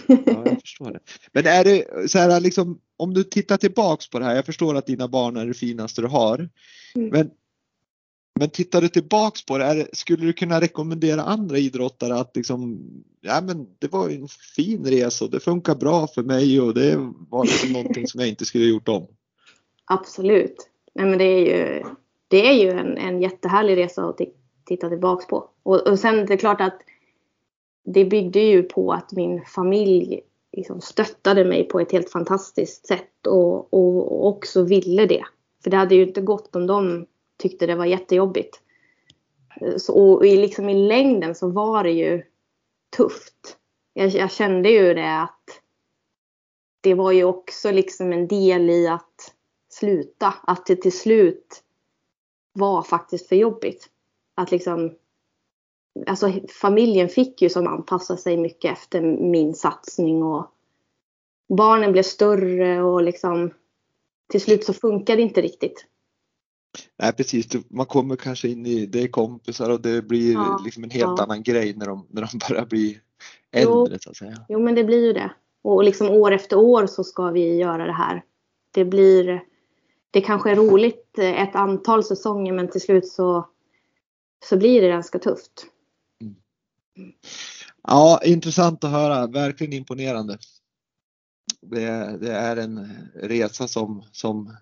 [0.07, 1.01] Ja, jag förstår det.
[1.33, 4.75] Men är det så här liksom om du tittar tillbaks på det här, jag förstår
[4.75, 6.49] att dina barn är det finaste du har.
[6.95, 7.09] Mm.
[7.09, 7.31] Men,
[8.41, 12.81] men tittar du tillbaks på det, är, skulle du kunna rekommendera andra idrottare att liksom,
[13.21, 16.97] ja men det var en fin resa och det funkar bra för mig och det
[17.31, 19.07] var liksom någonting som jag inte skulle gjort om?
[19.85, 20.57] Absolut.
[20.95, 21.85] Nej, men det är ju,
[22.31, 24.21] det är ju en, en jättehärlig resa att
[24.65, 25.49] titta tillbaks på.
[25.63, 26.83] Och, och sen det är klart att
[27.85, 30.21] det byggde ju på att min familj
[30.53, 35.25] liksom stöttade mig på ett helt fantastiskt sätt och, och, också ville det.
[35.63, 37.07] För det hade ju inte gått om de
[37.39, 38.61] tyckte det var jättejobbigt.
[39.77, 42.23] Så, och i, liksom i längden så var det ju
[42.97, 43.57] tufft.
[43.93, 45.61] Jag, jag, kände ju det att
[46.81, 49.35] det var ju också liksom en del i att
[49.69, 50.35] sluta.
[50.43, 51.63] Att det till slut
[52.53, 53.89] var faktiskt för jobbigt.
[54.35, 54.95] Att liksom
[56.07, 59.01] Alltså familjen fick ju som anpassa sig mycket efter
[59.31, 60.47] min satsning och
[61.49, 63.51] barnen blev större och liksom
[64.31, 65.87] till slut så funkade det inte riktigt.
[66.99, 70.85] Nej precis, man kommer kanske in i, det är kompisar och det blir ja, liksom
[70.85, 71.23] en helt ja.
[71.23, 73.01] annan grej när de, när de börjar bli
[73.53, 74.45] äldre jo, så att säga.
[74.49, 75.31] Jo men det blir ju det.
[75.63, 78.25] Och liksom år efter år så ska vi göra det här.
[78.71, 79.45] Det blir,
[80.11, 83.49] det kanske är roligt eh, ett antal säsonger men till slut så,
[84.45, 85.67] så blir det ganska tufft.
[86.21, 86.35] Mm.
[87.83, 90.39] Ja, intressant att höra, verkligen imponerande.
[91.61, 94.57] Det, det är en resa som, som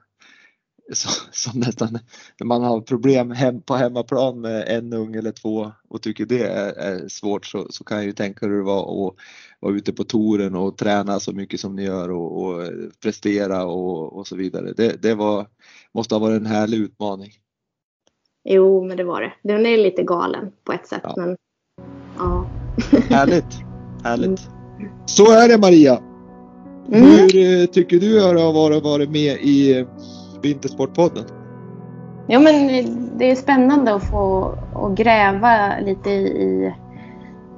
[1.32, 1.98] som nästan
[2.40, 6.47] när man har problem hem, på hemmaplan med en ung eller två och tycker det
[6.47, 9.15] är, är svårt så, så, kan jag ju tänka hur det var att
[9.60, 12.69] vara ute på touren och träna så mycket som ni gör och, och
[13.02, 14.73] prestera och, och, så vidare.
[14.77, 15.47] Det, det var,
[15.94, 17.31] måste ha varit en härlig utmaning.
[18.44, 19.32] Jo, men det var det.
[19.43, 21.01] Den är lite galen på ett sätt.
[21.05, 21.15] Ja.
[21.16, 21.36] Men,
[22.19, 22.51] ja.
[23.09, 23.62] Härligt,
[24.05, 24.48] härligt.
[24.78, 24.90] Mm.
[25.06, 26.02] Så är det Maria.
[26.93, 27.02] Mm.
[27.02, 29.86] Hur eh, tycker du har varit, varit med i
[30.43, 31.24] Vintersportpodden?
[32.27, 32.69] Ja men
[33.19, 36.74] det är spännande att få att gräva lite i,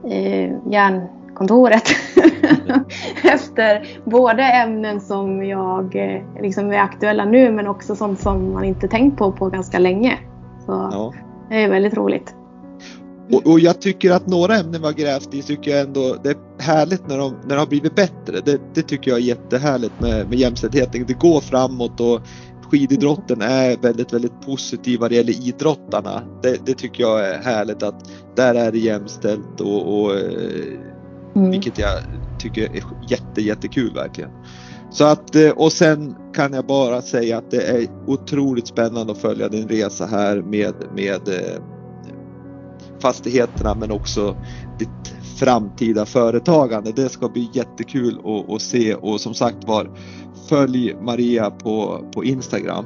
[0.04, 1.82] i järnkontoret.
[3.24, 8.64] Efter både ämnen som jag eh, liksom är aktuella nu men också sånt som man
[8.64, 10.18] inte tänkt på på ganska länge.
[10.66, 11.12] Så ja.
[11.48, 12.34] det är väldigt roligt.
[13.32, 16.30] Och, och, jag tycker att några ämnen vi har grävt i tycker jag ändå det
[16.30, 18.40] är härligt när de, när de har blivit bättre.
[18.44, 21.04] Det, det tycker jag är jättehärligt med, med jämställdheten.
[21.06, 22.20] Det går framåt och
[22.70, 26.22] skididrotten är väldigt, väldigt positiv vad det gäller idrottarna.
[26.42, 30.78] Det, det tycker jag är härligt att där är det jämställt och, och eh,
[31.36, 31.50] mm.
[31.50, 31.98] vilket jag
[32.38, 34.30] tycker är jätte, jättekul verkligen.
[34.90, 39.18] Så att, eh, och sen kan jag bara säga att det är otroligt spännande att
[39.18, 41.62] följa din resa här med, med eh,
[43.00, 44.36] fastigheterna men också
[44.78, 46.92] ditt framtida företagande.
[46.92, 49.90] Det ska bli jättekul att, att se och som sagt var
[50.50, 52.84] följ Maria på, på Instagram.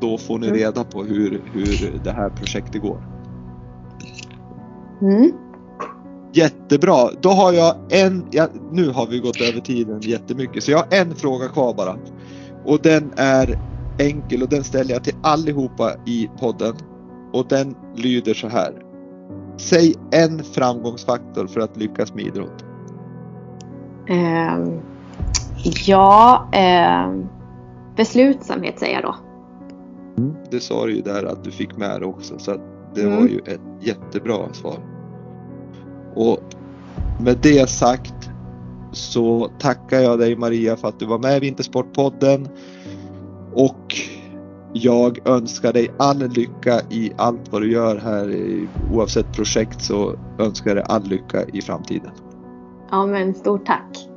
[0.00, 0.58] Då får ni mm.
[0.58, 3.02] reda på hur, hur det här projektet går.
[5.02, 5.32] Mm.
[6.32, 7.10] Jättebra.
[7.20, 10.86] Då har jag en, ja, nu har vi gått över tiden jättemycket, så jag har
[10.90, 11.96] en fråga kvar bara.
[12.64, 13.58] Och den är
[13.98, 16.74] enkel och den ställer jag till allihopa i podden.
[17.32, 18.72] Och den lyder så här.
[19.56, 22.64] Säg en framgångsfaktor för att lyckas med idrott.
[24.08, 24.80] Um,
[25.64, 27.14] Ja, eh,
[27.96, 29.14] beslutsamhet säger jag då.
[30.22, 30.34] Mm.
[30.50, 32.56] Det sa du ju där att du fick med det också så
[32.94, 33.16] det mm.
[33.16, 34.78] var ju ett jättebra svar.
[36.14, 36.40] Och
[37.20, 38.30] med det sagt
[38.92, 42.48] så tackar jag dig Maria för att du var med i Vintersportpodden
[43.54, 43.94] och
[44.72, 48.36] jag önskar dig all lycka i allt vad du gör här
[48.92, 52.10] oavsett projekt så önskar jag dig all lycka i framtiden.
[52.90, 54.08] Ja men stort tack.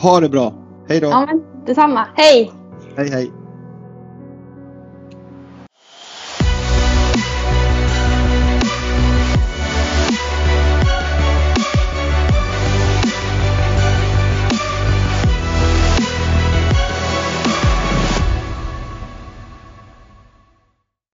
[0.00, 0.63] Ha det bra!
[0.88, 1.06] Hej då!
[1.08, 2.06] Ja, men detsamma.
[2.14, 2.52] Hej!
[2.96, 3.32] Hej hej!